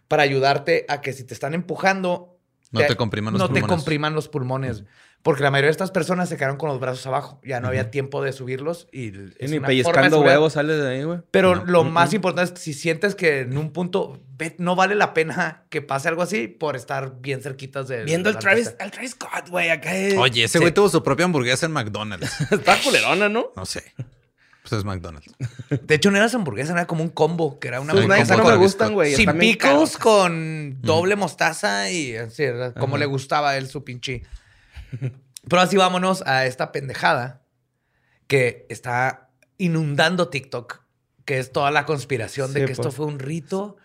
[0.07, 2.37] para ayudarte a que si te están empujando,
[2.71, 3.63] No te compriman los no pulmones.
[3.63, 4.83] te compriman los pulmones.
[5.27, 7.41] Porque la mayoría de estas personas se quedaron con los brazos abajo.
[7.43, 10.53] Ya no había tiempo de subirlos y Y es ni una forma de pellizcando huevos
[10.53, 11.19] sales de ahí, güey.
[11.31, 11.65] Pero No.
[11.65, 15.13] lo más importante es que si sientes que en un punto ve- no vale la
[15.13, 18.73] pena que pase algo así por estar bien cerquitas de Viendo de el la Travis,
[18.79, 20.15] al Travis Scott, güey, acá es...
[20.17, 20.59] Oye, ese Sí.
[20.59, 22.39] güey tuvo su propia hamburguesa en McDonald's.
[22.51, 23.51] Está culerona, ¿no?
[23.53, 23.83] No sé.
[24.61, 25.33] Pues es McDonald's.
[25.69, 28.55] De hecho, no era hamburguesa, era como un combo, que era una hamburguesa no me
[28.55, 29.13] gustan, güey.
[29.13, 34.23] sin pickles con doble mostaza y así, era como le gustaba a él su pinche.
[35.47, 37.41] Pero así vámonos a esta pendejada
[38.27, 40.81] que está inundando TikTok,
[41.25, 42.95] que es toda la conspiración de que esto pues.
[42.95, 43.77] fue un rito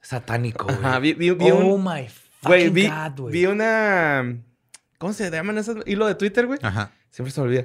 [0.00, 0.64] satánico.
[0.66, 0.76] güey.
[0.78, 2.08] Ajá, vi- vi- vi oh un- my
[2.42, 3.32] Güey, Fucking vi, God, güey.
[3.32, 4.36] vi una.
[4.98, 5.76] ¿Cómo se llaman esos?
[5.86, 6.58] Hilo de Twitter, güey.
[6.62, 6.92] Ajá.
[7.10, 7.64] Siempre se me olvida.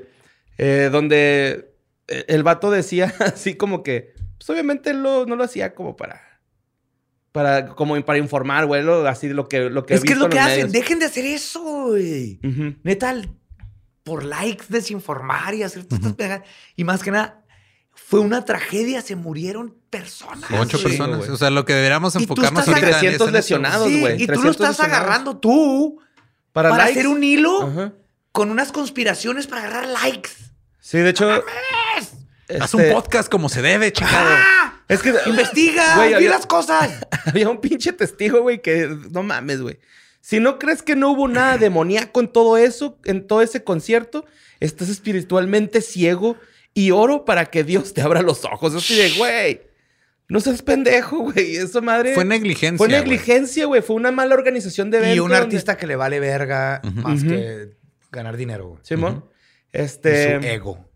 [0.57, 1.76] Eh, donde
[2.07, 4.13] eh, el vato decía así como que.
[4.38, 6.21] Pues obviamente él lo- no lo hacía como para.
[7.34, 8.81] Para, como para informar, güey.
[8.84, 10.55] lo- así lo que, lo que he Es que es lo que hacen.
[10.67, 10.71] medios.
[10.71, 12.39] Dejen de hacer eso, güey.
[12.43, 12.75] Ujú.
[12.84, 13.15] Neta,
[14.03, 16.47] por likes, desinformar y hacer todas estas pendejadas.
[16.75, 17.43] Y más que nada,
[17.91, 19.01] fue una tragedia.
[19.01, 20.49] Se murieron personas.
[20.59, 21.17] Ocho sí, personas.
[21.17, 21.29] güey.
[21.31, 23.31] O sea, lo que deberíamos enfocarnos en 300 es en eso.
[23.31, 24.15] lesionados, Sí, güey.
[24.15, 24.97] y tú 300 lo estás lesionados.
[25.01, 25.99] agarrando tú
[26.51, 27.93] para, Para, hacer un hilo Ajá.
[28.31, 30.29] con unas conspiraciones para agarrar likes.
[30.79, 31.31] Sí, de hecho.
[32.61, 34.29] Haz un este, podcast como se debe, chingado.
[34.29, 34.82] ¡Ah!
[34.94, 35.14] Es que.
[35.26, 35.96] ¡Investiga!
[35.96, 37.06] Güey, ¡Di había- las cosas!
[37.26, 39.80] Había un pinche testigo, güey, que no mames, güey.
[40.22, 44.26] Si no crees que no hubo nada demoníaco en todo eso, en todo ese concierto,
[44.60, 46.38] estás espiritualmente ciego
[46.74, 48.74] y oro para que Dios te abra los ojos.
[48.76, 49.62] Así de, güey,
[50.30, 51.58] no seas pendejo, güey.
[51.58, 52.14] Eso, madre.
[52.16, 52.78] Fue negligencia.
[52.78, 53.82] Fue negligencia, güey.
[53.82, 55.16] Fue una mala organización de evento.
[55.16, 57.72] Y un donde- artista que le vale verga más que
[58.12, 58.68] ganar dinero.
[58.70, 58.80] güey.
[58.84, 59.26] Simón.
[59.72, 60.39] Este.
[60.39, 60.89] su ego.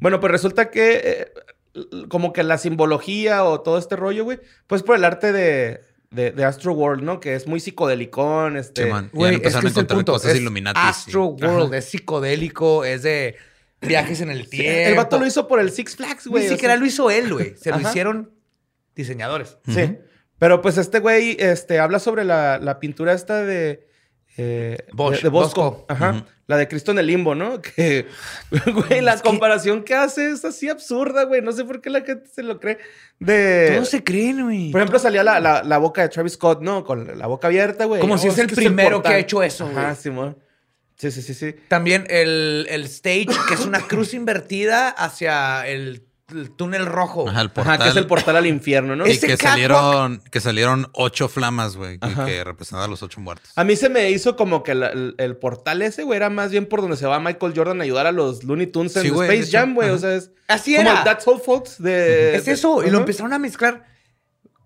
[0.00, 1.32] Bueno, pues resulta que eh,
[2.08, 6.32] como que la simbología o todo este rollo, güey, pues por el arte de, de,
[6.32, 7.20] de Astro World, ¿no?
[7.20, 8.84] Que es muy psicodélico, este...
[8.84, 9.10] Sí, man.
[9.12, 10.12] Güey, es que a es el encontrar punto.
[10.12, 10.80] cosas Es Illuminati.
[10.80, 13.36] Astro World, es psicodélico, es de
[13.80, 14.88] viajes en el tiempo.
[14.90, 16.44] el vato lo hizo por el Six Flags, güey.
[16.44, 16.80] Ni o siquiera sea.
[16.80, 17.56] lo hizo él, güey.
[17.56, 18.32] Se lo hicieron
[18.94, 19.58] diseñadores.
[19.66, 19.98] Sí.
[20.38, 23.87] Pero pues este güey este, habla sobre la, la pintura esta de...
[24.38, 25.62] eh, Bosch, de, de Bosco.
[25.62, 25.86] Bosco.
[25.88, 26.10] Ajá.
[26.10, 26.24] Ujú.
[26.46, 27.60] La de Cristo en el limbo, ¿no?
[27.76, 28.06] Que,
[28.72, 31.42] güey, la comparación que hace es así absurda, güey.
[31.42, 32.78] No sé por qué la gente se lo cree.
[33.18, 33.72] De...
[33.74, 34.70] Todos se creen, güey.
[34.70, 36.84] Por ejemplo, salía la, la, la boca de Travis Scott, ¿no?
[36.84, 38.00] Con la boca abierta, güey.
[38.00, 39.94] Como si es el que primero que ha hecho eso, güey.
[39.96, 40.38] Simón.
[40.96, 41.54] Sí, sí, sí, sí.
[41.68, 47.28] También el, el stage, que es una cruz invertida hacia el, el túnel rojo.
[47.28, 47.74] Ajá, el portal.
[47.74, 49.06] Ajá, que es el portal al infierno, ¿no?
[49.06, 53.20] Y Ese que catwalk- salieron, que salieron ocho flamas, güey, que representaban a los ocho
[53.20, 53.50] muertos.
[53.56, 56.50] A mí se me hizo como que la- el, el portal ese, güey, era más
[56.50, 59.08] bien por donde se va Michael Jordan a ayudar a los Looney Tunes en Sí,
[59.08, 59.56] güey, de Space.
[59.56, 59.90] Jam, güey.
[59.90, 60.98] O sea, es Así como era.
[60.98, 62.34] el That's All Folks de...
[62.36, 62.84] Es de- eso.
[62.84, 63.86] Y lo empezaron a mezclar.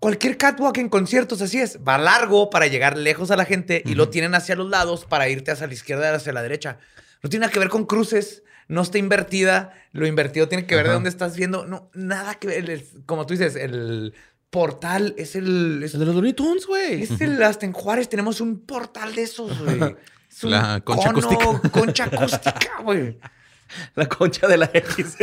[0.01, 1.79] Cualquier catwalk en conciertos, así es.
[1.87, 5.29] Va largo para llegar lejos a la gente y lo tienen hacia los lados para
[5.29, 6.79] irte hacia la izquierda y hacia la derecha.
[7.23, 8.43] No tiene nada que ver con cruces.
[8.73, 9.73] No está invertida.
[9.93, 11.67] Lo invertido tiene que ver de dónde estás viendo.
[11.67, 12.71] No, nada que ver.
[12.71, 14.15] El- como tú dices, el
[14.51, 15.83] portal es el.
[15.83, 17.03] Es, El de los Looney Tunes, güey.
[17.03, 19.79] es el hasta en Juárez tenemos un portal de esos, güey.
[20.45, 21.69] La concha cono, acústica.
[21.71, 23.19] Concha acústica, güey.
[23.95, 25.17] La concha de la X.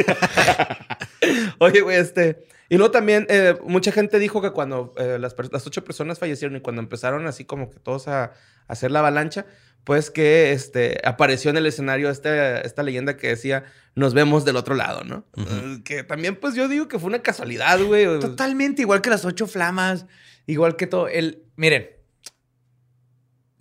[1.60, 2.46] Oye, güey, este.
[2.70, 6.56] Y luego también, eh, mucha gente dijo que cuando eh, las, las ocho personas fallecieron
[6.56, 8.34] y cuando empezaron así como que todos a, a
[8.68, 9.48] hacer la avalancha,
[9.84, 13.64] pues que este, apareció en el escenario esta, esta leyenda que decía,
[13.96, 15.26] nos vemos del otro lado, ¿no?
[15.36, 18.06] Eh, que también, pues yo digo que fue una casualidad, güey.
[18.20, 20.06] Totalmente, igual que las ocho flamas,
[20.46, 21.08] igual que todo.
[21.08, 21.90] El, miren,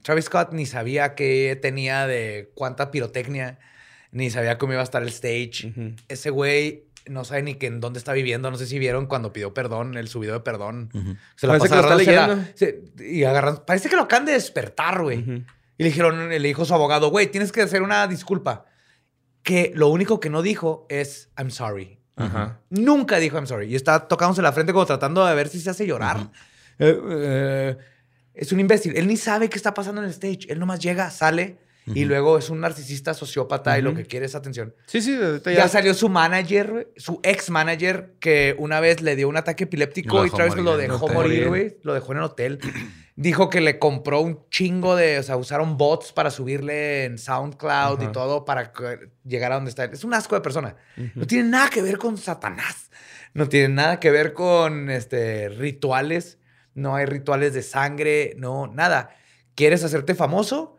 [0.03, 3.59] Travis Scott ni sabía qué tenía de cuánta pirotecnia,
[4.11, 5.73] ni sabía cómo iba a estar el stage.
[6.09, 8.51] Ese güey no sabe ni que en dónde está viviendo.
[8.51, 10.91] No sé si vieron cuando pidió perdón, el subido de perdón.
[10.95, 11.17] Ujú.
[11.37, 11.59] Se la la-
[13.05, 13.65] y agarrando.
[13.65, 15.19] Parece que lo acaban de despertar, güey.
[15.79, 18.67] Y le dijeron, le dijo su abogado, güey, tienes que hacer una disculpa.
[19.43, 21.99] Que lo único que no dijo es I'm sorry.
[22.17, 22.61] Ajá.
[22.71, 23.67] Nunca dijo I'm sorry.
[23.71, 26.31] Y está tocándose la frente como tratando de ver si se hace llorar.
[26.79, 27.77] Eh, eh,
[28.35, 28.97] es un imbécil.
[28.97, 30.47] Él ni sabe qué está pasando en el stage.
[30.49, 31.59] Él nomás llega, sale
[31.95, 34.75] y luego es un narcisista sociópata y lo que quiere es atención.
[34.87, 35.69] Sí, sí, Ya, ya.
[35.69, 40.31] salió su manager, su ex manager, que una vez le dio un ataque epiléptico y
[40.31, 41.77] Travis lo dejó morir, güey.
[41.83, 42.59] Lo dejó en el hotel.
[43.17, 48.01] Dijo que le compró un chingo de, o sea, usaron bots para subirle en SoundCloud
[48.03, 48.73] y todo para
[49.25, 49.85] llegar a donde está.
[49.87, 50.77] Es un asco de persona.
[51.17, 52.91] No tiene nada que ver con Satanás.
[53.35, 56.39] No tiene nada que ver con este, rituales.
[56.75, 59.11] No hay rituales de sangre, no, nada.
[59.57, 60.78] ¿Quieres hacerte famoso?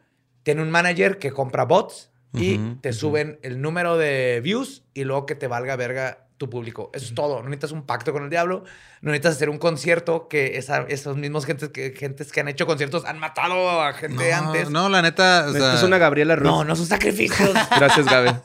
[0.50, 5.04] Tiene un manager que compra bots y Ujú, te suben el número de views y
[5.04, 6.90] luego que te valga verga tu público.
[6.94, 7.44] Eso es todo.
[7.44, 8.64] No necesitas un pacto con el diablo.
[9.02, 12.66] No necesitas hacer un concierto que esa- esos mismos gentes que, gentes que han hecho
[12.66, 14.70] conciertos han matado a gente antes.
[14.72, 16.50] No, no, la neta, o sea, es una Gabriela Ruiz.
[16.50, 17.52] no, no son sacrificios.
[17.78, 18.36] Gracias, Gabe.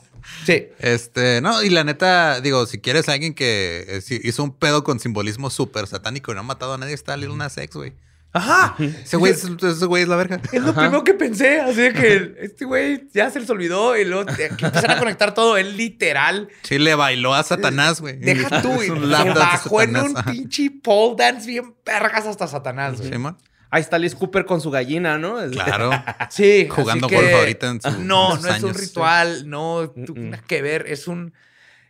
[0.45, 0.67] sí.
[0.79, 4.83] Este, no, y la neta, digo, si quieres a alguien que eh, hizo un pedo
[4.83, 7.93] con simbolismo súper satánico y no ha matado a nadie, está Lil Nas X, güey.
[8.35, 8.75] Ajá.
[9.03, 10.39] Ese güey, es- ese güey es la verga.
[10.51, 14.25] Es lo primero que pensé, así que este güey ya se les olvidó y luego
[14.25, 15.57] te- que empiezan a conectar todo.
[15.57, 18.17] Él literal, Sí, le bailó a Satanás, güey.
[18.17, 18.91] deja tú, y se
[19.33, 20.31] bajó en un ajá.
[20.31, 23.11] pinche pole dance bien pergas hasta Satanás, güey.
[23.11, 23.37] Sí, man.
[23.71, 25.37] Ahí está Liz Cooper con su gallina, ¿no?
[25.51, 25.89] Claro.
[26.29, 30.13] Sí, Jugando así que golf ahorita en sus No, no es un ritual, no, tú-
[30.15, 31.33] nada que ver, es un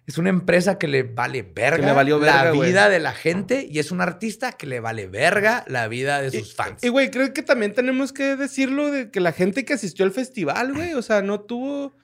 [0.08, 3.68] Es una empresa que le vale verga le valió la verga, vida de la gente
[3.70, 6.84] y es un artista que le vale verga la vida de sus fans.
[6.84, 10.12] Y, güey, creo que también tenemos que decirlo de que la gente que asistió al
[10.12, 11.96] festival, güey, o sea, no tuvo...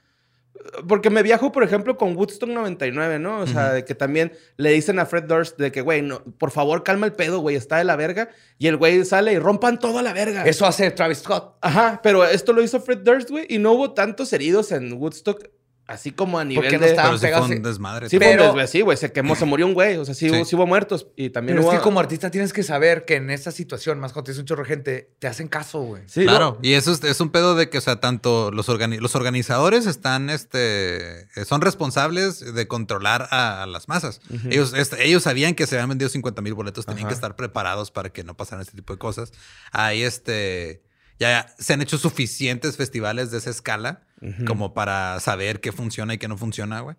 [0.87, 3.39] Porque me viajo, por ejemplo, con Woodstock 99, ¿no?
[3.39, 6.51] O sea, de que también le dicen a Fred Durst de que, güey, no, por
[6.51, 8.29] favor, calma el pedo, güey, está de la verga.
[8.59, 10.45] Y el güey sale y rompan todo a la verga.
[10.45, 11.57] Eso hace Travis Scott.
[11.61, 15.49] Ajá, pero esto lo hizo Fred Durst, güey, y no hubo tantos heridos en Woodstock,
[15.91, 16.87] así como a nivel no de...
[16.87, 17.49] estaban Pero sí fue pegados.
[17.49, 18.09] un desmadre.
[18.09, 20.13] Sí, Pero- fue un des- sí, güey, se quemó, se murió un güey, o sea,
[20.15, 20.35] sí, Sí.
[20.35, 21.07] Hubo, sí hubo muertos.
[21.15, 21.73] Y también Pero hubo...
[21.73, 24.45] es que como artista tienes que saber que en esa situación, más cuando tienes un
[24.45, 26.03] chorro de gente, te hacen caso, güey.
[26.07, 28.69] Sí, Claro, no, y eso es, es un pedo de que, o sea, tanto los,
[28.69, 34.21] organi- los organizadores están, este, eh, son responsables de controlar a, a las masas.
[34.49, 37.91] ellos, este, ellos sabían que se habían vendido 50 mil boletos, tenían que estar preparados
[37.91, 39.31] para que no pasaran este tipo de cosas.
[39.71, 40.81] Ahí, este,
[41.21, 44.01] ya se han hecho suficientes festivales de esa escala
[44.45, 46.95] como para saber qué funciona y qué no funciona, güey.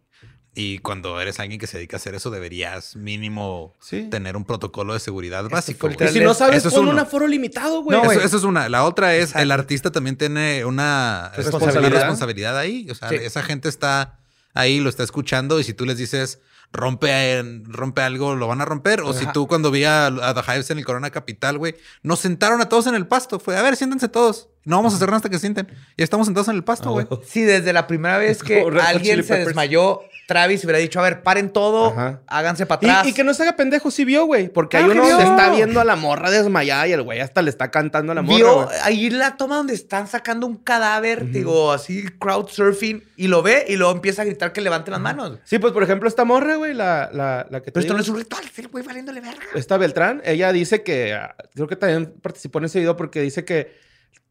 [0.54, 4.08] Y cuando eres alguien que se dedica a hacer eso, deberías mínimo Sí.
[4.10, 5.88] tener un protocolo de seguridad básico.
[5.88, 6.08] güey.
[6.10, 7.98] Y si no sabes, Eso es pon un aforo limitado, güey.
[7.98, 8.68] No, eso, eso es una.
[8.68, 11.90] La otra es, el artista también tiene una este, Responsabilidad.
[12.00, 12.86] responsabilidad ahí.
[12.90, 13.14] O sea, Sí.
[13.16, 14.18] esa gente está
[14.52, 16.38] ahí, lo está escuchando y si tú les dices
[16.72, 19.02] rompe, rompe algo, lo van a romper.
[19.02, 22.20] O si tú cuando vi a, a The Hives en el Corona Capital, güey, nos
[22.20, 23.38] sentaron a todos en el pasto.
[23.38, 24.48] Fue, a ver, siéntense todos.
[24.64, 25.66] No vamos a hacer nada hasta que se sienten.
[25.96, 27.06] Y estamos sentados en el pasto, güey.
[27.26, 31.22] Sí, desde la primera vez que Como alguien se desmayó, Travis hubiera dicho, a ver,
[31.24, 32.20] paren todo, Ajá.
[32.28, 33.06] háganse para Y, atrás.
[33.08, 34.48] y que no se haga pendejo, sí vio, güey.
[34.48, 37.50] Porque que uno se está viendo a la morra desmayada y el güey hasta le
[37.50, 38.36] está cantando a la morra.
[38.36, 43.42] Vio ahí la toma donde están sacando un cadáver, digo, así crowd surfing, y lo
[43.42, 45.40] ve y luego empieza a gritar que levante las manos.
[45.44, 47.96] Sí, pues por ejemplo, esta morra, güey, la, la, la que te Pero esto digo,
[47.96, 49.42] no es un ritual, es el güey valiéndole verga.
[49.56, 53.44] Esta Beltrán, ella dice que, ah, creo que también participó en ese video porque dice
[53.44, 53.82] que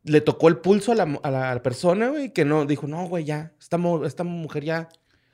[0.04, 2.88] le tocó el pulso a la, a la- a la persona, güey, que no, dijo,
[2.88, 4.90] no, güey, ya, esta, esta mujer ya,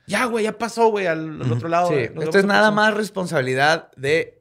[0.06, 1.88] ya, güey, ya pasó, güey, al, al otro lado.
[1.88, 2.70] Sí, esto es nada próxima".
[2.70, 4.34] más responsabilidad de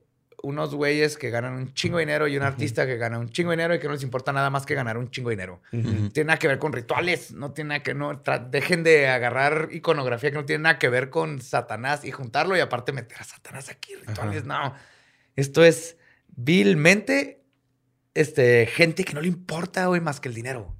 [0.43, 3.49] unos güeyes que ganan un chingo de dinero y un artista que gana un chingo
[3.49, 5.61] de dinero y que no les importa nada más que ganar un chingo de dinero.
[5.71, 8.21] Tiene nada que ver con rituales, no tiene nada que no
[8.51, 12.59] dejen de agarrar iconografía que no tiene nada que ver con Satanás y juntarlo y
[12.59, 14.73] aparte meter a Satanás aquí, rituales, no.
[15.35, 15.97] Esto es
[16.57, 17.43] vilmente
[18.21, 20.75] este gente que no le importa, güey, más que el dinero.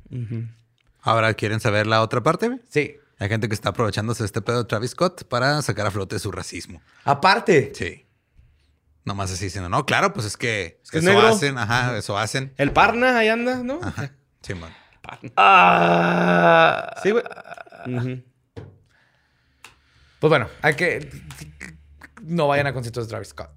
[1.02, 2.60] Ahora, ¿quieren saber la otra parte, güey?
[2.70, 2.96] Sí.
[3.20, 6.20] Hay gente que está aprovechándose de este pedo de Travis Scott para sacar a flote
[6.20, 6.82] su racismo.
[7.04, 8.04] Aparte, Sí.
[9.06, 11.28] Nomás así diciendo, no, claro, pues es que, que es eso negro.
[11.30, 12.54] hacen, ajá, eso hacen.
[12.58, 13.80] El Parna ahí anda, ¿no?
[13.82, 14.12] Ajá.
[14.42, 14.72] Sí, man.
[17.02, 17.24] Sí, güey.
[17.86, 18.24] Ujú.
[20.20, 21.10] pues bueno, hay que
[22.24, 23.50] no vayan a conciertos de Travis Scott.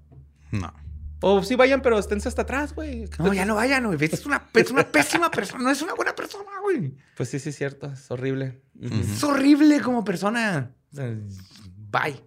[0.51, 0.73] No.
[1.21, 3.07] O sí vayan, pero esténse hasta atrás, güey.
[3.19, 3.97] No, ya no vayan, güey.
[4.03, 5.63] Es una, es una pésima persona.
[5.63, 6.95] No es una buena persona, güey.
[7.15, 7.87] Pues sí, sí, es cierto.
[7.91, 8.61] Es horrible.
[8.81, 10.71] Es horrible como persona.
[10.91, 12.23] Bye.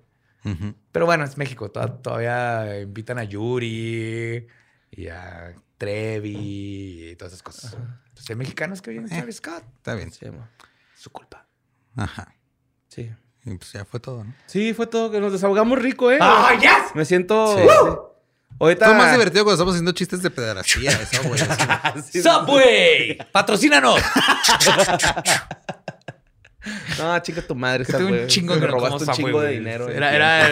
[0.92, 1.70] Pero bueno, es México.
[1.70, 4.46] Toda- Todavía invitan a Yuri
[4.92, 7.76] y a Trevi y todas esas cosas.
[8.14, 9.64] Pues hay mexicanos que vienen a Travis Scott.
[9.76, 10.12] Está bien.
[10.12, 10.26] Sí.
[10.96, 11.46] Su culpa.
[11.96, 12.34] Ajá.
[12.88, 13.10] sí.
[13.46, 14.32] Y pues ya fue todo, ¿no?
[14.46, 15.10] Sí, fue todo.
[15.10, 16.16] Que nos desahogamos rico, ¿eh?
[16.20, 16.94] ¡Ah, yes!
[16.94, 17.58] Me siento...
[17.58, 17.64] Sí.
[18.58, 18.86] Ahorita...
[18.86, 21.40] Fue más divertido cuando estamos haciendo chistes de pedrastía, eso, güey.
[22.22, 23.18] ¡Subway!
[23.32, 24.00] ¡Patrocínanos!
[26.98, 29.88] No, chica tu madre, tuve un chingo que robaste un chingo de dinero.
[29.88, 30.48] Era, era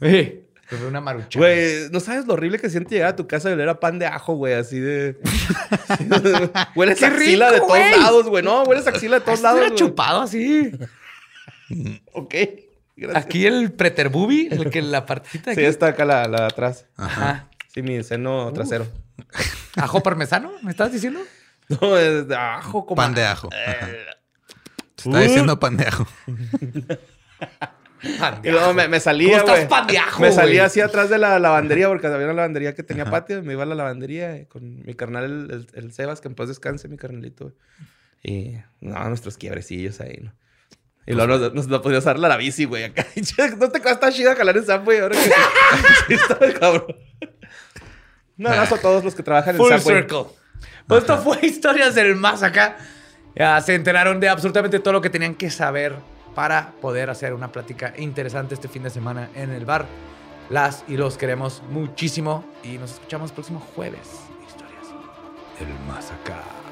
[0.00, 0.42] el...
[0.88, 1.38] una marucha.
[1.38, 3.98] Güey, ¿no sabes lo horrible que siente llegar a tu casa y oler a pan
[3.98, 4.54] de ajo, güey?
[4.54, 5.16] Así de...
[6.74, 8.00] hueles ¡Qué axila de rico, todos güey!
[8.00, 8.42] lados, güey.
[8.42, 10.72] No, hueles axila de todos lados, chupado así.
[12.12, 12.34] Ok.
[12.96, 13.24] Gracias.
[13.24, 16.86] Aquí el preterbubi, el que la partita Sí, está acá la, la de atrás.
[16.96, 17.48] Ajá.
[17.72, 18.86] Sí, mi seno trasero.
[19.76, 20.52] ¿Ajo parmesano?
[20.62, 21.20] ¿Me estás diciendo?
[21.80, 22.96] No, es de ajo como...
[22.96, 23.48] Pan de ajo.
[23.52, 23.86] Ajá.
[24.96, 26.06] Te está diciendo pan de ajo.
[28.18, 29.68] Pan Y luego me, me salía, ¿Cómo estás güey.
[29.68, 32.82] pan de ajo, Me salía así atrás de la lavandería porque había una lavandería que
[32.82, 33.42] tenía patio.
[33.42, 36.34] Me iba a la lavandería eh, con mi carnal, el, el- el Sebas, que en
[36.34, 37.52] paz descanse, mi carnalito.
[38.22, 40.32] Y, no, nuestros quiebrecillos ahí, ¿no?
[41.06, 43.06] Y luego nos, nos, nos podíamos dar la bici, güey, acá.
[43.58, 45.30] ¿No te cuesta chida jalar en Subway ahora que...
[46.08, 46.96] sí, está cabrón.
[48.38, 49.96] Un abrazo a todos los que trabajan en Full Subway.
[49.96, 50.24] circle.
[50.86, 52.76] Pues esto fue Historias del Más Acá.
[53.34, 55.94] Ya se enteraron de absolutamente todo lo que tenían que saber
[56.34, 59.86] para poder hacer una plática interesante este fin de semana en el bar.
[60.50, 64.08] Las y los queremos muchísimo y nos escuchamos el próximo jueves.
[64.46, 64.88] Historias
[65.58, 66.63] del Más Acá.